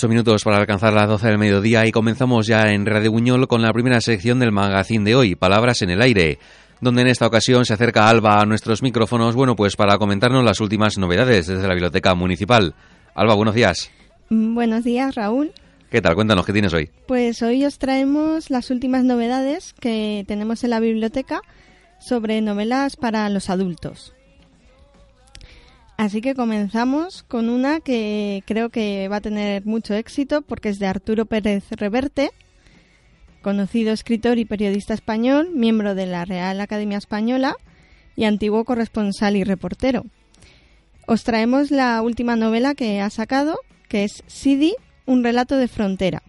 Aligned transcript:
Ocho 0.00 0.08
minutos 0.08 0.44
para 0.44 0.56
alcanzar 0.56 0.94
las 0.94 1.06
doce 1.10 1.26
del 1.28 1.36
mediodía 1.36 1.86
y 1.86 1.92
comenzamos 1.92 2.46
ya 2.46 2.72
en 2.72 2.86
Radio 2.86 3.12
Buñol 3.12 3.46
con 3.46 3.60
la 3.60 3.70
primera 3.70 4.00
sección 4.00 4.38
del 4.38 4.50
magazín 4.50 5.04
de 5.04 5.14
hoy, 5.14 5.34
Palabras 5.34 5.82
en 5.82 5.90
el 5.90 6.00
Aire, 6.00 6.38
donde 6.80 7.02
en 7.02 7.08
esta 7.08 7.26
ocasión 7.26 7.66
se 7.66 7.74
acerca 7.74 8.08
Alba 8.08 8.40
a 8.40 8.46
nuestros 8.46 8.82
micrófonos, 8.82 9.34
bueno, 9.34 9.56
pues 9.56 9.76
para 9.76 9.98
comentarnos 9.98 10.42
las 10.42 10.60
últimas 10.60 10.96
novedades 10.96 11.48
desde 11.48 11.68
la 11.68 11.74
Biblioteca 11.74 12.14
Municipal. 12.14 12.74
Alba, 13.14 13.34
buenos 13.34 13.54
días. 13.54 13.90
Mm, 14.30 14.54
buenos 14.54 14.84
días, 14.84 15.16
Raúl. 15.16 15.52
¿Qué 15.90 16.00
tal? 16.00 16.14
Cuéntanos, 16.14 16.46
¿qué 16.46 16.54
tienes 16.54 16.72
hoy? 16.72 16.88
Pues 17.06 17.42
hoy 17.42 17.66
os 17.66 17.76
traemos 17.76 18.48
las 18.48 18.70
últimas 18.70 19.04
novedades 19.04 19.74
que 19.78 20.24
tenemos 20.26 20.64
en 20.64 20.70
la 20.70 20.80
biblioteca 20.80 21.42
sobre 21.98 22.40
novelas 22.40 22.96
para 22.96 23.28
los 23.28 23.50
adultos. 23.50 24.14
Así 26.00 26.22
que 26.22 26.34
comenzamos 26.34 27.24
con 27.24 27.50
una 27.50 27.80
que 27.80 28.42
creo 28.46 28.70
que 28.70 29.06
va 29.08 29.16
a 29.16 29.20
tener 29.20 29.66
mucho 29.66 29.92
éxito 29.92 30.40
porque 30.40 30.70
es 30.70 30.78
de 30.78 30.86
Arturo 30.86 31.26
Pérez 31.26 31.64
Reverte, 31.72 32.30
conocido 33.42 33.92
escritor 33.92 34.38
y 34.38 34.46
periodista 34.46 34.94
español, 34.94 35.50
miembro 35.52 35.94
de 35.94 36.06
la 36.06 36.24
Real 36.24 36.58
Academia 36.62 36.96
Española 36.96 37.54
y 38.16 38.24
antiguo 38.24 38.64
corresponsal 38.64 39.36
y 39.36 39.44
reportero. 39.44 40.06
Os 41.06 41.22
traemos 41.22 41.70
la 41.70 42.00
última 42.00 42.34
novela 42.34 42.74
que 42.74 43.02
ha 43.02 43.10
sacado, 43.10 43.58
que 43.86 44.04
es 44.04 44.24
Sidi, 44.26 44.76
un 45.04 45.22
relato 45.22 45.58
de 45.58 45.68
frontera. 45.68 46.22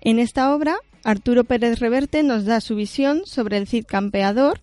En 0.00 0.18
esta 0.18 0.52
obra, 0.52 0.74
Arturo 1.04 1.44
Pérez 1.44 1.78
Reverte 1.78 2.24
nos 2.24 2.46
da 2.46 2.60
su 2.60 2.74
visión 2.74 3.22
sobre 3.26 3.58
el 3.58 3.68
Cid 3.68 3.84
campeador, 3.86 4.60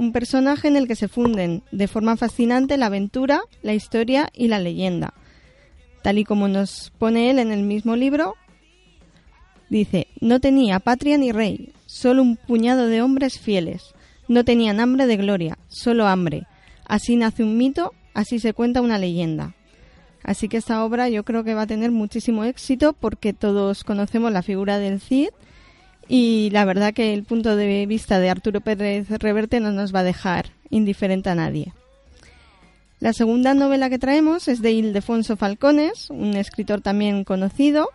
un 0.00 0.12
personaje 0.12 0.66
en 0.66 0.76
el 0.76 0.88
que 0.88 0.96
se 0.96 1.08
funden 1.08 1.62
de 1.72 1.86
forma 1.86 2.16
fascinante 2.16 2.78
la 2.78 2.86
aventura, 2.86 3.42
la 3.60 3.74
historia 3.74 4.30
y 4.32 4.48
la 4.48 4.58
leyenda. 4.58 5.12
Tal 6.02 6.16
y 6.16 6.24
como 6.24 6.48
nos 6.48 6.90
pone 6.98 7.28
él 7.28 7.38
en 7.38 7.52
el 7.52 7.64
mismo 7.64 7.96
libro, 7.96 8.34
dice, 9.68 10.06
no 10.22 10.40
tenía 10.40 10.80
patria 10.80 11.18
ni 11.18 11.32
rey, 11.32 11.74
solo 11.84 12.22
un 12.22 12.36
puñado 12.36 12.86
de 12.86 13.02
hombres 13.02 13.38
fieles. 13.38 13.94
No 14.26 14.42
tenían 14.42 14.80
hambre 14.80 15.06
de 15.06 15.18
gloria, 15.18 15.58
solo 15.68 16.06
hambre. 16.06 16.46
Así 16.86 17.16
nace 17.16 17.42
un 17.42 17.58
mito, 17.58 17.92
así 18.14 18.38
se 18.38 18.54
cuenta 18.54 18.80
una 18.80 18.98
leyenda. 18.98 19.54
Así 20.22 20.48
que 20.48 20.56
esta 20.56 20.82
obra 20.82 21.10
yo 21.10 21.24
creo 21.26 21.44
que 21.44 21.52
va 21.52 21.62
a 21.62 21.66
tener 21.66 21.90
muchísimo 21.90 22.44
éxito 22.44 22.94
porque 22.94 23.34
todos 23.34 23.84
conocemos 23.84 24.32
la 24.32 24.40
figura 24.40 24.78
del 24.78 24.98
Cid 24.98 25.28
y 26.12 26.50
la 26.50 26.64
verdad 26.64 26.92
que 26.92 27.14
el 27.14 27.22
punto 27.22 27.54
de 27.54 27.86
vista 27.86 28.18
de 28.18 28.30
Arturo 28.30 28.60
Pérez 28.60 29.08
Reverte 29.08 29.60
no 29.60 29.70
nos 29.70 29.94
va 29.94 30.00
a 30.00 30.04
dejar 30.04 30.46
indiferente 30.68 31.30
a 31.30 31.36
nadie. 31.36 31.72
La 32.98 33.12
segunda 33.12 33.54
novela 33.54 33.88
que 33.88 34.00
traemos 34.00 34.48
es 34.48 34.60
de 34.60 34.72
Ildefonso 34.72 35.36
Falcones, 35.36 36.10
un 36.10 36.34
escritor 36.34 36.80
también 36.80 37.22
conocido. 37.22 37.90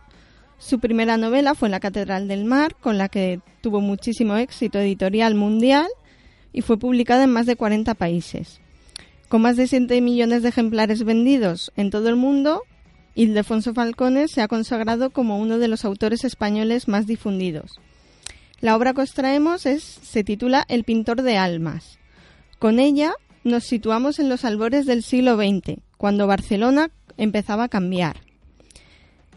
Su 0.59 0.79
primera 0.79 1.17
novela 1.17 1.55
fue 1.55 1.67
La 1.67 1.81
Catedral 1.81 2.29
del 2.29 2.45
Mar, 2.45 2.77
con 2.79 2.97
la 2.97 3.09
que 3.09 3.41
tuvo 3.59 3.81
muchísimo 3.81 4.37
éxito 4.37 4.79
editorial 4.79 5.35
mundial 5.35 5.87
y 6.53 6.61
fue 6.61 6.79
publicada 6.79 7.25
en 7.25 7.33
más 7.33 7.45
de 7.45 7.57
40 7.57 7.95
países. 7.95 8.61
Con 9.27 9.41
más 9.41 9.57
de 9.57 9.67
7 9.67 9.99
millones 9.99 10.41
de 10.41 10.49
ejemplares 10.49 11.03
vendidos 11.03 11.73
en 11.75 11.89
todo 11.89 12.07
el 12.07 12.15
mundo, 12.15 12.61
Ildefonso 13.13 13.73
Falcones 13.73 14.31
se 14.31 14.41
ha 14.41 14.47
consagrado 14.47 15.09
como 15.09 15.37
uno 15.37 15.57
de 15.57 15.67
los 15.67 15.83
autores 15.83 16.23
españoles 16.23 16.87
más 16.87 17.07
difundidos. 17.07 17.81
La 18.61 18.75
obra 18.75 18.93
que 18.93 19.01
os 19.01 19.13
traemos 19.13 19.65
es, 19.65 19.83
se 19.83 20.23
titula 20.23 20.65
El 20.67 20.83
pintor 20.83 21.21
de 21.21 21.37
almas. 21.37 21.99
Con 22.59 22.79
ella 22.79 23.13
nos 23.43 23.65
situamos 23.65 24.19
en 24.19 24.29
los 24.29 24.45
albores 24.45 24.85
del 24.85 25.03
siglo 25.03 25.35
XX, 25.35 25.79
cuando 25.97 26.27
Barcelona 26.27 26.89
empezaba 27.17 27.65
a 27.65 27.69
cambiar. 27.69 28.17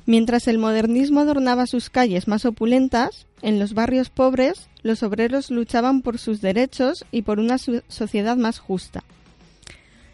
Mientras 0.06 0.48
el 0.48 0.56
modernismo 0.56 1.20
adornaba 1.20 1.66
sus 1.66 1.90
calles 1.90 2.28
más 2.28 2.46
opulentas, 2.46 3.26
en 3.42 3.58
los 3.58 3.74
barrios 3.74 4.08
pobres 4.08 4.68
los 4.82 5.02
obreros 5.02 5.50
luchaban 5.50 6.00
por 6.00 6.18
sus 6.18 6.40
derechos 6.40 7.04
y 7.10 7.22
por 7.22 7.38
una 7.38 7.58
sociedad 7.58 8.36
más 8.36 8.58
justa. 8.58 9.04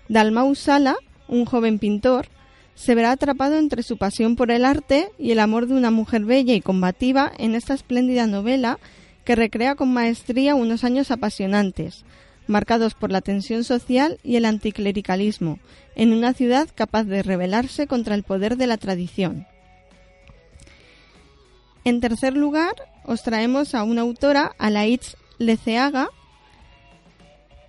Dalmau 0.09 0.55
Sala, 0.57 0.97
un 1.29 1.45
joven 1.45 1.79
pintor, 1.79 2.27
se 2.75 2.95
verá 2.95 3.13
atrapado 3.13 3.57
entre 3.57 3.83
su 3.83 3.97
pasión 3.97 4.37
por 4.37 4.51
el 4.51 4.65
arte 4.65 5.11
y 5.19 5.31
el 5.31 5.39
amor 5.39 5.67
de 5.67 5.75
una 5.75 5.91
mujer 5.91 6.25
bella 6.25 6.55
y 6.55 6.61
combativa 6.61 7.33
en 7.39 7.55
esta 7.55 7.75
espléndida 7.75 8.27
novela 8.27 8.79
que 9.25 9.37
recrea 9.37 9.75
con 9.75 9.93
maestría 9.93 10.55
unos 10.55 10.85
años 10.85 11.11
apasionantes, 11.11 12.05
marcados 12.47 12.95
por 12.95 13.11
la 13.11 13.21
tensión 13.21 13.65
social 13.65 14.19
y 14.23 14.37
el 14.37 14.45
anticlericalismo, 14.45 15.59
en 15.95 16.13
una 16.13 16.35
ciudad 16.35 16.69
capaz 16.75 17.05
de 17.05 17.23
rebelarse 17.23 17.87
contra 17.87 18.15
el 18.15 18.23
poder 18.23 18.57
de 18.57 18.67
la 18.67 18.77
tradición. 18.77 19.47
En 21.85 22.01
tercer 22.01 22.35
lugar, 22.37 22.75
os 23.05 23.23
traemos 23.23 23.75
a 23.75 23.83
una 23.83 24.03
autora, 24.03 24.55
Alaitz 24.59 25.17
Leceaga, 25.39 26.09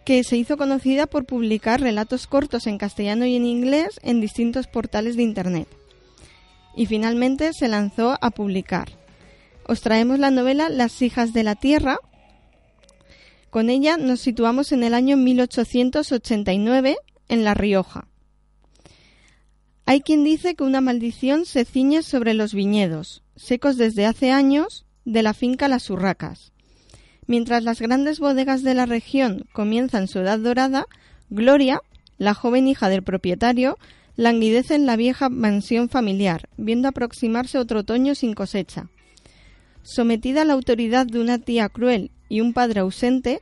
que 0.05 0.23
se 0.23 0.37
hizo 0.37 0.55
conocida 0.55 1.07
por 1.07 1.25
publicar 1.25 1.81
relatos 1.81 2.27
cortos 2.27 2.67
en 2.67 2.77
castellano 2.77 3.25
y 3.25 3.35
en 3.35 3.45
inglés 3.45 3.99
en 4.03 4.21
distintos 4.21 4.67
portales 4.67 5.15
de 5.17 5.23
Internet. 5.23 5.67
Y 6.75 6.85
finalmente 6.85 7.51
se 7.53 7.67
lanzó 7.67 8.17
a 8.21 8.29
publicar. 8.29 8.89
Os 9.67 9.81
traemos 9.81 10.19
la 10.19 10.29
novela 10.29 10.69
Las 10.69 11.01
hijas 11.01 11.33
de 11.33 11.43
la 11.43 11.55
tierra. 11.55 11.97
Con 13.49 13.69
ella 13.69 13.97
nos 13.97 14.19
situamos 14.19 14.71
en 14.71 14.83
el 14.83 14.93
año 14.93 15.17
1889 15.17 16.97
en 17.27 17.43
La 17.43 17.55
Rioja. 17.55 18.07
Hay 19.87 20.01
quien 20.01 20.23
dice 20.23 20.55
que 20.55 20.63
una 20.63 20.81
maldición 20.81 21.45
se 21.45 21.65
ciñe 21.65 22.03
sobre 22.03 22.33
los 22.33 22.53
viñedos, 22.53 23.23
secos 23.35 23.77
desde 23.77 24.05
hace 24.05 24.31
años, 24.31 24.85
de 25.03 25.23
la 25.23 25.33
finca 25.33 25.67
Las 25.67 25.89
Urracas. 25.89 26.54
Mientras 27.27 27.63
las 27.63 27.81
grandes 27.81 28.19
bodegas 28.19 28.61
de 28.63 28.75
la 28.75 28.85
región 28.85 29.45
comienzan 29.51 30.07
su 30.07 30.19
edad 30.19 30.39
dorada, 30.39 30.85
Gloria, 31.29 31.81
la 32.17 32.33
joven 32.33 32.67
hija 32.67 32.87
del 32.89 33.03
propietario, 33.03 33.77
languidece 34.15 34.75
en 34.75 34.85
la 34.85 34.95
vieja 34.95 35.29
mansión 35.29 35.89
familiar, 35.89 36.47
viendo 36.57 36.87
aproximarse 36.87 37.57
otro 37.57 37.79
otoño 37.79 38.15
sin 38.15 38.33
cosecha. 38.33 38.87
Sometida 39.83 40.43
a 40.43 40.45
la 40.45 40.53
autoridad 40.53 41.05
de 41.05 41.19
una 41.19 41.39
tía 41.39 41.67
cruel 41.69 42.11
y 42.29 42.41
un 42.41 42.53
padre 42.53 42.81
ausente, 42.81 43.41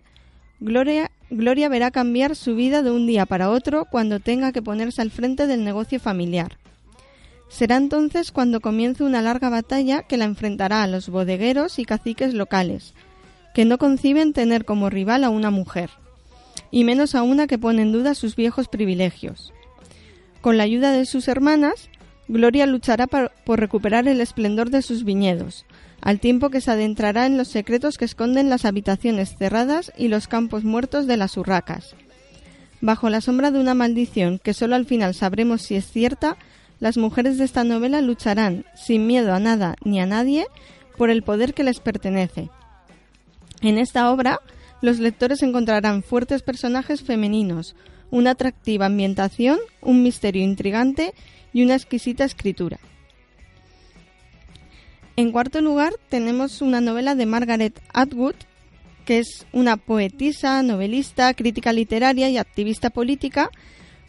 Gloria, 0.59 1.11
Gloria 1.29 1.67
verá 1.67 1.91
cambiar 1.91 2.35
su 2.35 2.55
vida 2.55 2.83
de 2.83 2.91
un 2.91 3.05
día 3.05 3.25
para 3.25 3.49
otro 3.49 3.85
cuando 3.85 4.19
tenga 4.19 4.51
que 4.51 4.61
ponerse 4.61 5.01
al 5.01 5.11
frente 5.11 5.45
del 5.45 5.63
negocio 5.63 5.99
familiar. 5.99 6.57
Será 7.49 7.75
entonces 7.77 8.31
cuando 8.31 8.61
comience 8.61 9.03
una 9.03 9.21
larga 9.21 9.49
batalla 9.49 10.03
que 10.03 10.17
la 10.17 10.25
enfrentará 10.25 10.83
a 10.83 10.87
los 10.87 11.09
bodegueros 11.09 11.79
y 11.79 11.85
caciques 11.85 12.33
locales, 12.33 12.93
que 13.53 13.65
no 13.65 13.77
conciben 13.77 14.33
tener 14.33 14.65
como 14.65 14.89
rival 14.89 15.23
a 15.23 15.29
una 15.29 15.51
mujer, 15.51 15.89
y 16.71 16.83
menos 16.83 17.15
a 17.15 17.23
una 17.23 17.47
que 17.47 17.57
pone 17.57 17.81
en 17.81 17.91
duda 17.91 18.15
sus 18.15 18.35
viejos 18.35 18.67
privilegios. 18.67 19.53
Con 20.41 20.57
la 20.57 20.63
ayuda 20.63 20.91
de 20.91 21.05
sus 21.05 21.27
hermanas, 21.27 21.89
Gloria 22.27 22.65
luchará 22.65 23.07
por 23.07 23.59
recuperar 23.59 24.07
el 24.07 24.21
esplendor 24.21 24.69
de 24.69 24.81
sus 24.81 25.03
viñedos, 25.03 25.65
al 26.01 26.19
tiempo 26.19 26.49
que 26.49 26.61
se 26.61 26.71
adentrará 26.71 27.25
en 27.25 27.37
los 27.37 27.47
secretos 27.47 27.97
que 27.97 28.05
esconden 28.05 28.49
las 28.49 28.65
habitaciones 28.65 29.35
cerradas 29.37 29.91
y 29.97 30.07
los 30.07 30.27
campos 30.27 30.63
muertos 30.63 31.05
de 31.05 31.17
las 31.17 31.37
urracas. 31.37 31.95
Bajo 32.81 33.09
la 33.09 33.21
sombra 33.21 33.51
de 33.51 33.59
una 33.59 33.73
maldición 33.73 34.39
que 34.39 34.53
solo 34.53 34.75
al 34.75 34.85
final 34.85 35.13
sabremos 35.13 35.61
si 35.61 35.75
es 35.75 35.85
cierta, 35.85 36.37
las 36.79 36.97
mujeres 36.97 37.37
de 37.37 37.45
esta 37.45 37.63
novela 37.63 38.01
lucharán, 38.01 38.65
sin 38.75 39.07
miedo 39.07 39.33
a 39.33 39.39
nada 39.39 39.75
ni 39.85 40.01
a 40.01 40.05
nadie, 40.05 40.47
por 40.97 41.09
el 41.09 41.23
poder 41.23 41.53
que 41.53 41.63
les 41.63 41.79
pertenece, 41.79 42.49
en 43.63 43.77
esta 43.77 44.11
obra, 44.11 44.39
los 44.81 44.99
lectores 44.99 45.41
encontrarán 45.41 46.03
fuertes 46.03 46.41
personajes 46.41 47.01
femeninos, 47.01 47.75
una 48.11 48.31
atractiva 48.31 48.87
ambientación, 48.87 49.57
un 49.81 50.03
misterio 50.03 50.43
intrigante 50.43 51.13
y 51.53 51.63
una 51.63 51.75
exquisita 51.75 52.25
escritura. 52.25 52.79
En 55.15 55.31
cuarto 55.31 55.61
lugar, 55.61 55.93
tenemos 56.09 56.61
una 56.61 56.81
novela 56.81 57.15
de 57.15 57.25
Margaret 57.25 57.81
Atwood, 57.93 58.35
que 59.05 59.19
es 59.19 59.45
una 59.51 59.77
poetisa, 59.77 60.61
novelista, 60.63 61.33
crítica 61.33 61.71
literaria 61.71 62.29
y 62.29 62.37
activista 62.37 62.89
política, 62.89 63.49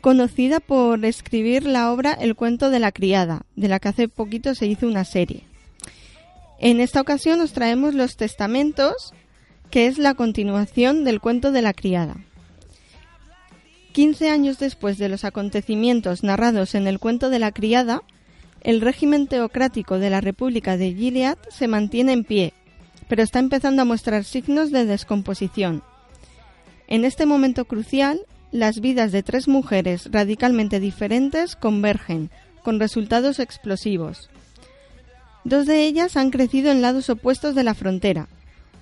conocida 0.01 0.61
por 0.61 1.05
escribir 1.05 1.65
la 1.65 1.93
obra 1.93 2.13
El 2.13 2.35
cuento 2.35 2.71
de 2.71 2.79
la 2.79 2.93
criada, 2.93 3.47
de 3.57 3.69
la 3.69 3.79
que 3.79 3.89
hace 3.89 4.09
poquito 4.09 4.55
se 4.55 4.67
hizo 4.67 4.87
una 4.87 5.05
serie. 5.05 5.45
En 6.59 6.81
esta 6.81 7.01
ocasión 7.01 7.39
nos 7.39 7.53
traemos 7.53 7.95
los 7.95 8.17
testamentos 8.17 9.13
que 9.75 9.89
es 9.89 9.99
la 9.99 10.15
continuación 10.15 11.03
del 11.03 11.21
cuento 11.21 11.51
de 11.51 11.61
la 11.61 11.75
criada. 11.75 12.15
Quince 13.91 14.31
años 14.31 14.61
después 14.61 14.99
de 14.99 15.09
los 15.09 15.25
acontecimientos 15.25 16.23
narrados 16.23 16.77
en 16.77 16.87
el 16.87 17.01
cuento 17.01 17.29
de 17.29 17.41
la 17.41 17.51
criada, 17.51 18.05
el 18.61 18.81
régimen 18.81 19.27
teocrático 19.27 19.99
de 19.99 20.11
la 20.11 20.21
República 20.21 20.77
de 20.77 20.95
Gilead 20.95 21.39
se 21.51 21.67
mantiene 21.67 22.13
en 22.13 22.23
pie, 22.23 22.53
pero 23.09 23.25
está 23.25 23.41
empezando 23.41 23.83
a 23.83 23.85
mostrar 23.85 24.23
signos 24.23 24.71
de 24.71 24.85
descomposición. 24.85 25.83
En 26.87 27.05
este 27.05 27.27
momento 27.27 27.65
crucial, 27.65 28.21
las 28.53 28.79
vidas 28.79 29.11
de 29.11 29.25
tres 29.25 29.49
mujeres 29.49 30.09
radicalmente 30.13 30.79
diferentes 30.79 31.57
convergen, 31.57 32.31
con 32.63 32.79
resultados 32.79 33.41
explosivos. 33.41 34.31
Dos 35.43 35.67
de 35.67 35.85
ellas 35.85 36.17
han 36.17 36.31
crecido 36.31 36.71
en 36.71 36.81
lados 36.81 37.11
opuestos 37.11 37.57
de 37.57 37.65
la 37.65 37.75
frontera, 37.75 38.29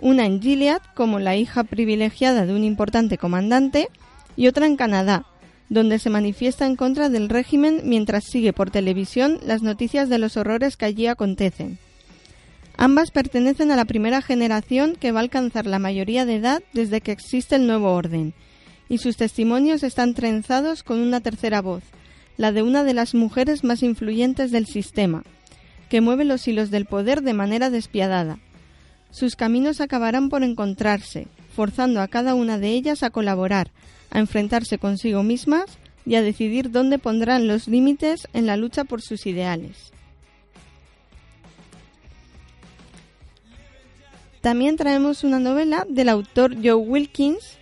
una 0.02 0.26
en 0.26 0.43
Gilead 0.43 0.82
como 0.94 1.20
la 1.20 1.37
hija 1.37 1.62
privilegiada 1.62 2.44
de 2.44 2.52
un 2.52 2.64
importante 2.64 3.16
comandante 3.16 3.88
y 4.37 4.49
otra 4.49 4.66
en 4.66 4.76
Canadá, 4.76 5.25
donde 5.69 6.00
se 6.00 6.10
manifiesta 6.10 6.66
en 6.66 6.76
contra 6.76 7.08
del 7.08 7.28
régimen 7.28 7.82
mientras 7.84 8.25
sigue 8.25 8.52
por 8.52 8.70
televisión 8.70 9.38
las 9.46 9.62
noticias 9.62 10.08
de 10.08 10.19
los 10.19 10.37
horrores 10.37 10.76
que 10.76 10.87
allí 10.87 11.06
acontecen. 11.06 11.78
Ambas 12.76 13.12
pertenecen 13.12 13.70
a 13.70 13.76
la 13.76 13.84
primera 13.84 14.22
generación 14.22 14.96
que 14.99 15.12
va 15.12 15.20
a 15.20 15.22
alcanzar 15.22 15.66
la 15.66 15.78
mayoría 15.78 16.26
de 16.26 16.37
edad 16.37 16.62
desde 16.72 17.00
que 17.00 17.12
existe 17.12 17.55
el 17.55 17.66
nuevo 17.66 17.94
orden, 17.94 18.34
y 18.88 18.98
sus 18.98 19.16
testimonios 19.16 19.84
están 19.84 20.14
trenzados 20.14 20.82
con 20.82 20.98
una 20.98 21.20
tercera 21.20 21.62
voz, 21.62 21.84
la 22.37 22.50
de 22.50 22.62
una 22.62 22.82
de 22.82 22.94
las 22.94 23.14
mujeres 23.14 23.62
más 23.62 23.82
influyentes 23.84 24.50
del 24.50 24.66
sistema, 24.66 25.22
que 25.88 26.00
mueve 26.00 26.25
los 26.25 26.48
hilos 26.48 26.70
del 26.70 26.87
poder 26.87 27.22
de 27.22 27.34
manera 27.34 27.70
despiadada. 27.70 28.38
Sus 29.12 29.37
caminos 29.37 29.82
acabarán 29.82 30.31
por 30.31 30.43
encontrarse, 30.43 31.29
forzando 31.55 32.00
a 32.00 32.09
cada 32.09 32.35
una 32.35 32.59
de 32.59 32.70
ellas 32.70 33.03
a 33.03 33.11
colaborar, 33.11 33.70
a 34.11 34.19
enfrentarse 34.19 34.79
consigo 34.79 35.23
mismas 35.23 35.67
y 36.06 36.14
a 36.14 36.23
decidir 36.23 36.70
dónde 36.70 36.99
pondrán 36.99 37.47
los 37.47 37.69
límites 37.69 38.26
en 38.32 38.47
la 38.47 38.56
lucha 38.56 38.85
por 38.85 39.03
sus 39.03 39.26
ideales. 39.26 39.93
También 44.41 44.76
traemos 44.76 45.23
una 45.25 45.38
novela 45.38 45.87
del 45.88 46.08
autor 46.08 46.56
Joe 46.56 46.75
Wilkins, 46.75 47.58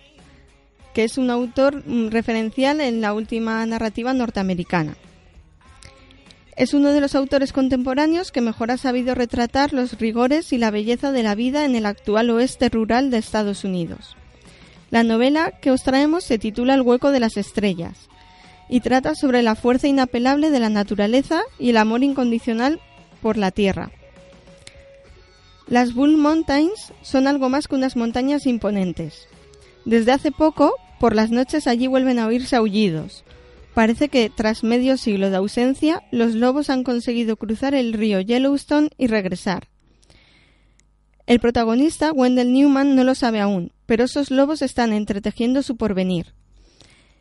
que 0.93 1.03
es 1.03 1.17
un 1.17 1.29
autor 1.29 1.83
mm, 1.85 2.07
referencial 2.07 2.79
en 2.79 3.01
la 3.01 3.13
última 3.13 3.63
narrativa 3.65 4.13
norteamericana. 4.13 4.95
Es 6.61 6.75
uno 6.75 6.91
de 6.91 7.01
los 7.01 7.15
autores 7.15 7.53
contemporáneos 7.53 8.31
que 8.31 8.39
mejor 8.39 8.69
ha 8.69 8.77
sabido 8.77 9.15
retratar 9.15 9.73
los 9.73 9.97
rigores 9.97 10.53
y 10.53 10.59
la 10.59 10.69
belleza 10.69 11.11
de 11.11 11.23
la 11.23 11.33
vida 11.33 11.65
en 11.65 11.75
el 11.75 11.87
actual 11.87 12.29
oeste 12.29 12.69
rural 12.69 13.09
de 13.09 13.17
Estados 13.17 13.63
Unidos. 13.63 14.15
La 14.91 15.01
novela 15.01 15.53
que 15.59 15.71
os 15.71 15.81
traemos 15.81 16.23
se 16.23 16.37
titula 16.37 16.75
El 16.75 16.83
hueco 16.83 17.09
de 17.09 17.19
las 17.19 17.35
estrellas 17.35 18.09
y 18.69 18.81
trata 18.81 19.15
sobre 19.15 19.41
la 19.41 19.55
fuerza 19.55 19.87
inapelable 19.87 20.51
de 20.51 20.59
la 20.59 20.69
naturaleza 20.69 21.41
y 21.57 21.71
el 21.71 21.77
amor 21.77 22.03
incondicional 22.03 22.79
por 23.23 23.37
la 23.37 23.49
tierra. 23.49 23.89
Las 25.65 25.95
Bull 25.95 26.15
Mountains 26.15 26.93
son 27.01 27.25
algo 27.25 27.49
más 27.49 27.67
que 27.67 27.73
unas 27.73 27.95
montañas 27.95 28.45
imponentes. 28.45 29.27
Desde 29.85 30.11
hace 30.11 30.31
poco, 30.31 30.75
por 30.99 31.15
las 31.15 31.31
noches 31.31 31.65
allí 31.65 31.87
vuelven 31.87 32.19
a 32.19 32.27
oírse 32.27 32.55
aullidos. 32.55 33.23
Parece 33.73 34.09
que, 34.09 34.29
tras 34.29 34.63
medio 34.63 34.97
siglo 34.97 35.29
de 35.29 35.37
ausencia, 35.37 36.03
los 36.11 36.35
lobos 36.35 36.69
han 36.69 36.83
conseguido 36.83 37.37
cruzar 37.37 37.73
el 37.73 37.93
río 37.93 38.19
Yellowstone 38.19 38.89
y 38.97 39.07
regresar. 39.07 39.69
El 41.25 41.39
protagonista, 41.39 42.11
Wendell 42.11 42.51
Newman, 42.51 42.95
no 42.95 43.03
lo 43.03 43.15
sabe 43.15 43.39
aún, 43.39 43.71
pero 43.85 44.03
esos 44.03 44.31
lobos 44.31 44.61
están 44.61 44.91
entretejiendo 44.91 45.63
su 45.63 45.77
porvenir. 45.77 46.33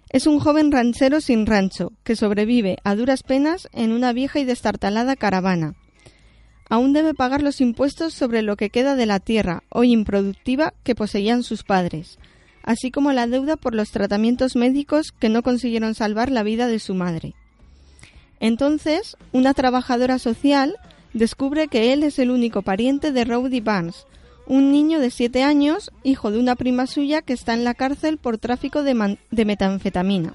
Es 0.08 0.26
un 0.26 0.40
joven 0.40 0.72
ranchero 0.72 1.20
sin 1.20 1.46
rancho, 1.46 1.92
que 2.02 2.16
sobrevive 2.16 2.78
a 2.82 2.96
duras 2.96 3.22
penas 3.22 3.68
en 3.72 3.92
una 3.92 4.12
vieja 4.12 4.40
y 4.40 4.44
destartalada 4.44 5.14
caravana 5.14 5.76
aún 6.70 6.92
debe 6.92 7.12
pagar 7.12 7.42
los 7.42 7.60
impuestos 7.60 8.14
sobre 8.14 8.40
lo 8.40 8.56
que 8.56 8.70
queda 8.70 8.94
de 8.94 9.04
la 9.04 9.18
tierra, 9.18 9.64
hoy 9.68 9.92
improductiva, 9.92 10.72
que 10.84 10.94
poseían 10.94 11.42
sus 11.42 11.64
padres, 11.64 12.18
así 12.62 12.90
como 12.90 13.12
la 13.12 13.26
deuda 13.26 13.56
por 13.56 13.74
los 13.74 13.90
tratamientos 13.90 14.56
médicos 14.56 15.12
que 15.12 15.28
no 15.28 15.42
consiguieron 15.42 15.94
salvar 15.94 16.30
la 16.30 16.42
vida 16.42 16.66
de 16.66 16.78
su 16.78 16.94
madre. 16.94 17.34
Entonces, 18.40 19.16
una 19.32 19.54
trabajadora 19.54 20.18
social 20.18 20.76
descubre 21.12 21.68
que 21.68 21.92
él 21.92 22.02
es 22.02 22.18
el 22.18 22.30
único 22.30 22.62
pariente 22.62 23.12
de 23.12 23.24
Rowdy 23.24 23.60
Barnes, 23.60 24.06
un 24.46 24.72
niño 24.72 24.98
de 24.98 25.10
siete 25.10 25.42
años, 25.42 25.92
hijo 26.02 26.30
de 26.30 26.38
una 26.38 26.56
prima 26.56 26.86
suya 26.86 27.22
que 27.22 27.32
está 27.32 27.54
en 27.54 27.64
la 27.64 27.74
cárcel 27.74 28.18
por 28.18 28.38
tráfico 28.38 28.82
de, 28.82 29.18
de 29.30 29.44
metanfetamina. 29.44 30.34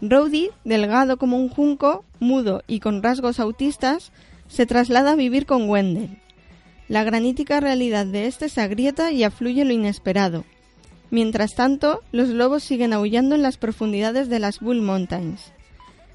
Rowdy, 0.00 0.50
delgado 0.64 1.16
como 1.16 1.38
un 1.38 1.48
junco, 1.48 2.04
mudo 2.20 2.62
y 2.66 2.80
con 2.80 3.02
rasgos 3.02 3.40
autistas, 3.40 4.12
se 4.48 4.66
traslada 4.66 5.12
a 5.12 5.16
vivir 5.16 5.46
con 5.46 5.68
Wendell. 5.68 6.18
La 6.88 7.04
granítica 7.04 7.60
realidad 7.60 8.06
de 8.06 8.26
este 8.26 8.48
se 8.48 8.60
agrieta 8.60 9.10
y 9.10 9.24
afluye 9.24 9.64
lo 9.64 9.72
inesperado. 9.72 10.44
Mientras 11.10 11.54
tanto, 11.54 12.00
los 12.12 12.28
lobos 12.28 12.62
siguen 12.62 12.92
aullando 12.92 13.34
en 13.34 13.42
las 13.42 13.56
profundidades 13.56 14.28
de 14.28 14.38
las 14.38 14.60
Bull 14.60 14.80
Mountains. 14.80 15.52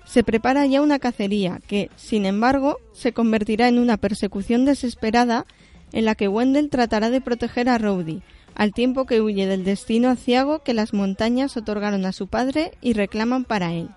Se 0.05 0.23
prepara 0.23 0.65
ya 0.65 0.81
una 0.81 0.99
cacería 0.99 1.59
que, 1.67 1.89
sin 1.95 2.25
embargo, 2.25 2.79
se 2.93 3.13
convertirá 3.13 3.67
en 3.67 3.77
una 3.77 3.97
persecución 3.97 4.65
desesperada 4.65 5.45
en 5.91 6.05
la 6.05 6.15
que 6.15 6.27
Wendell 6.27 6.69
tratará 6.69 7.09
de 7.09 7.21
proteger 7.21 7.69
a 7.69 7.77
Rowdy, 7.77 8.21
al 8.55 8.73
tiempo 8.73 9.05
que 9.05 9.21
huye 9.21 9.47
del 9.47 9.63
destino 9.63 10.09
aciago 10.09 10.63
que 10.63 10.73
las 10.73 10.93
montañas 10.93 11.55
otorgaron 11.55 12.05
a 12.05 12.11
su 12.11 12.27
padre 12.27 12.71
y 12.81 12.93
reclaman 12.93 13.45
para 13.45 13.73
él. 13.73 13.89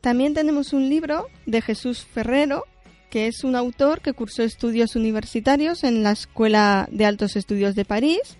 También 0.00 0.34
tenemos 0.34 0.72
un 0.72 0.88
libro 0.88 1.26
de 1.46 1.60
Jesús 1.60 2.04
Ferrero, 2.04 2.64
que 3.10 3.26
es 3.26 3.44
un 3.44 3.56
autor 3.56 4.00
que 4.00 4.12
cursó 4.12 4.42
estudios 4.42 4.96
universitarios 4.96 5.84
en 5.84 6.02
la 6.02 6.12
Escuela 6.12 6.88
de 6.90 7.06
Altos 7.06 7.36
Estudios 7.36 7.74
de 7.74 7.84
París. 7.84 8.36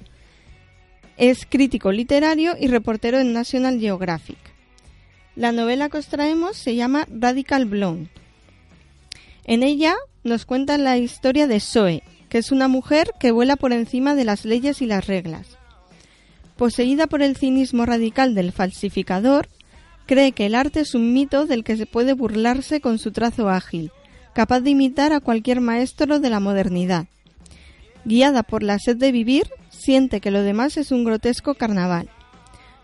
Es 1.17 1.47
crítico 1.47 1.91
literario 1.91 2.55
y 2.59 2.69
reportero 2.69 3.19
en 3.19 3.33
National 3.33 3.81
Geographic. 3.81 4.39
La 5.37 5.53
novela 5.53 5.89
que 5.89 5.99
os 5.99 6.09
traemos 6.09 6.57
se 6.57 6.75
llama 6.75 7.07
Radical 7.11 7.65
Blonde. 7.65 8.11
En 9.45 9.63
ella 9.63 9.95
nos 10.25 10.45
cuenta 10.45 10.77
la 10.79 10.99
historia 10.99 11.47
de 11.47 11.61
Zoe, 11.61 12.03
que 12.29 12.39
es 12.39 12.53
una 12.53 12.69
mujer 12.69 13.13
que 13.19 13.33
vuela 13.33 13.57
por 13.57 13.73
encima 13.73 14.15
de 14.15 14.25
las 14.25 14.45
leyes 14.45 14.83
y 14.83 14.87
las 14.87 15.07
reglas. 15.07 15.47
Poseída 16.57 17.07
por 17.07 17.23
el 17.23 17.37
cinismo 17.37 17.87
radical 17.87 18.35
del 18.35 18.53
falsificador, 18.53 19.49
cree 20.07 20.33
que 20.33 20.47
el 20.47 20.55
arte 20.55 20.81
es 20.81 20.95
un 20.95 21.15
mito 21.15 21.47
del 21.47 21.65
que 21.65 21.77
se 21.77 21.87
puede 21.87 22.13
burlarse 22.13 22.81
con 22.81 22.99
su 22.99 23.13
trazo 23.13 23.49
ágil, 23.49 23.93
capaz 24.39 24.61
de 24.61 24.71
imitar 24.71 25.13
a 25.13 25.19
cualquier 25.19 25.61
maestro 25.61 26.21
de 26.21 26.31
la 26.31 26.39
modernidad. 26.39 27.07
Guiada 28.05 28.45
por 28.45 28.63
la 28.63 28.79
sed 28.79 28.97
de 28.97 29.11
vivir, 29.11 29.51
siente 29.69 30.21
que 30.21 30.31
lo 30.31 30.43
demás 30.43 30.77
es 30.77 30.93
un 30.93 31.03
grotesco 31.03 31.55
carnaval. 31.55 32.09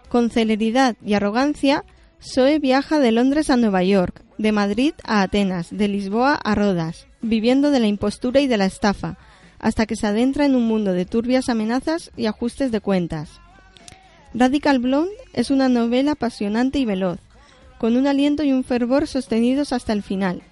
Con 0.09 0.31
celeridad 0.31 0.97
y 1.07 1.15
arrogancia, 1.15 1.85
Zoe 2.21 2.59
viaja 2.59 2.99
de 2.99 3.13
Londres 3.13 3.51
a 3.51 3.57
Nueva 3.57 3.85
York, 3.85 4.21
de 4.37 4.51
Madrid 4.51 4.95
a 5.05 5.23
Atenas, 5.23 5.69
de 5.71 5.87
Lisboa 5.87 6.35
a 6.35 6.57
Rodas, 6.57 7.07
viviendo 7.23 7.71
de 7.71 7.79
la 7.79 7.87
impostura 7.87 8.41
y 8.41 8.49
de 8.49 8.57
la 8.57 8.67
estafa, 8.67 9.17
hasta 9.61 9.87
que 9.87 9.95
se 9.95 10.09
adentra 10.09 10.47
en 10.47 10.57
un 10.57 10.67
mundo 10.67 10.93
de 10.93 11.05
turbias 11.05 11.49
amenazas 11.49 12.11
y 12.17 12.27
ajustes 12.27 12.73
de 12.73 12.81
cuentas. 12.81 13.31
Radical 14.35 14.81
Blonde 14.81 15.13
es 15.33 15.53
una 15.53 15.69
novela 15.69 16.13
apasionante 16.13 16.81
y 16.81 16.85
veloz, 16.85 17.21
con 17.79 17.97
un 17.97 18.09
aliento 18.09 18.43
y 18.43 18.51
un 18.51 18.65
fervor 18.65 19.07
sostenidos 19.07 19.73
hasta 19.73 19.93
el 19.93 20.03
final, 20.03 20.43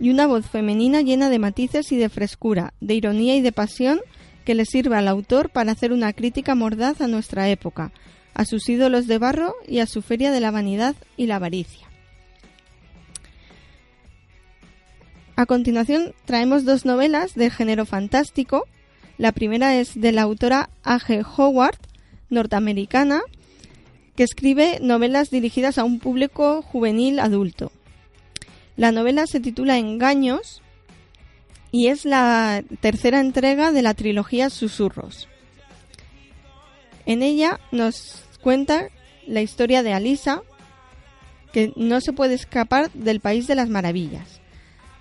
y 0.00 0.10
una 0.10 0.26
voz 0.26 0.46
femenina 0.46 1.02
llena 1.02 1.30
de 1.30 1.38
matices 1.38 1.92
y 1.92 1.96
de 1.96 2.08
frescura, 2.08 2.74
de 2.80 2.94
ironía 2.94 3.36
y 3.36 3.40
de 3.40 3.52
pasión 3.52 4.00
que 4.44 4.54
le 4.54 4.64
sirve 4.66 4.96
al 4.96 5.08
autor 5.08 5.50
para 5.50 5.72
hacer 5.72 5.92
una 5.92 6.12
crítica 6.12 6.54
mordaz 6.54 7.00
a 7.00 7.08
nuestra 7.08 7.48
época, 7.48 7.92
a 8.34 8.44
sus 8.44 8.68
ídolos 8.68 9.06
de 9.06 9.18
barro 9.18 9.54
y 9.66 9.78
a 9.78 9.86
su 9.86 10.02
feria 10.02 10.30
de 10.30 10.40
la 10.40 10.50
vanidad 10.50 10.94
y 11.16 11.26
la 11.26 11.36
avaricia. 11.36 11.88
A 15.36 15.46
continuación 15.46 16.14
traemos 16.26 16.64
dos 16.64 16.84
novelas 16.84 17.34
de 17.34 17.50
género 17.50 17.86
fantástico. 17.86 18.66
La 19.18 19.32
primera 19.32 19.74
es 19.76 20.00
de 20.00 20.12
la 20.12 20.22
autora 20.22 20.70
A.G. 20.84 21.24
Howard 21.36 21.78
norteamericana 22.30 23.22
que 24.14 24.22
escribe 24.22 24.78
novelas 24.80 25.30
dirigidas 25.30 25.78
a 25.78 25.84
un 25.84 25.98
público 25.98 26.62
juvenil 26.62 27.18
adulto. 27.18 27.72
La 28.76 28.90
novela 28.90 29.26
se 29.26 29.40
titula 29.40 29.78
Engaños 29.78 30.62
y 31.70 31.88
es 31.88 32.04
la 32.04 32.62
tercera 32.80 33.20
entrega 33.20 33.72
de 33.72 33.82
la 33.82 33.94
trilogía 33.94 34.50
Susurros. 34.50 35.28
En 37.06 37.22
ella 37.22 37.60
nos 37.70 38.24
cuenta 38.40 38.88
la 39.26 39.42
historia 39.42 39.82
de 39.82 39.92
Alisa, 39.92 40.42
que 41.52 41.72
no 41.76 42.00
se 42.00 42.12
puede 42.12 42.34
escapar 42.34 42.90
del 42.92 43.20
país 43.20 43.46
de 43.46 43.54
las 43.54 43.68
maravillas. 43.68 44.40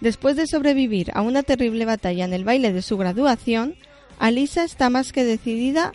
Después 0.02 0.36
de 0.36 0.48
sobrevivir 0.48 1.12
a 1.14 1.22
una 1.22 1.44
terrible 1.44 1.86
batalla 1.86 2.26
en 2.26 2.34
el 2.34 2.44
baile 2.44 2.74
de 2.74 2.82
su 2.82 2.98
graduación, 2.98 3.76
Alisa 4.20 4.64
está 4.64 4.90
más 4.90 5.14
que 5.14 5.24
decidida 5.24 5.94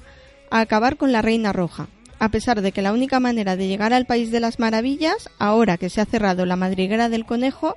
a 0.51 0.61
acabar 0.61 0.97
con 0.97 1.13
la 1.13 1.23
Reina 1.23 1.53
Roja, 1.53 1.89
a 2.19 2.29
pesar 2.31 2.63
de 2.63 2.73
que 2.73 2.83
la 2.83 2.93
única 2.93 3.21
manera 3.21 3.57
de 3.57 3.69
llegar 3.69 3.93
al 3.93 4.07
País 4.07 4.31
de 4.31 4.41
las 4.41 4.59
Maravillas, 4.59 5.29
ahora 5.39 5.77
que 5.77 5.91
se 5.91 6.01
ha 6.01 6.05
cerrado 6.05 6.47
la 6.47 6.57
madriguera 6.57 7.09
del 7.09 7.25
conejo, 7.25 7.77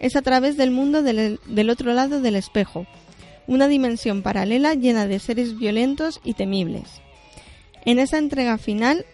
es 0.00 0.16
a 0.16 0.22
través 0.22 0.56
del 0.56 0.70
mundo 0.70 1.02
del, 1.02 1.70
otro 1.70 1.92
lado 1.92 2.20
del 2.20 2.36
espejo, 2.36 2.86
una 3.46 3.68
dimensión 3.68 4.22
paralela 4.22 4.74
llena 4.74 5.06
de 5.06 5.18
seres 5.18 5.58
violentos 5.58 6.20
y 6.24 6.34
temibles. 6.34 7.00
En 7.84 7.98
esa 7.98 8.18
entrega 8.18 8.58
final, 8.58 9.04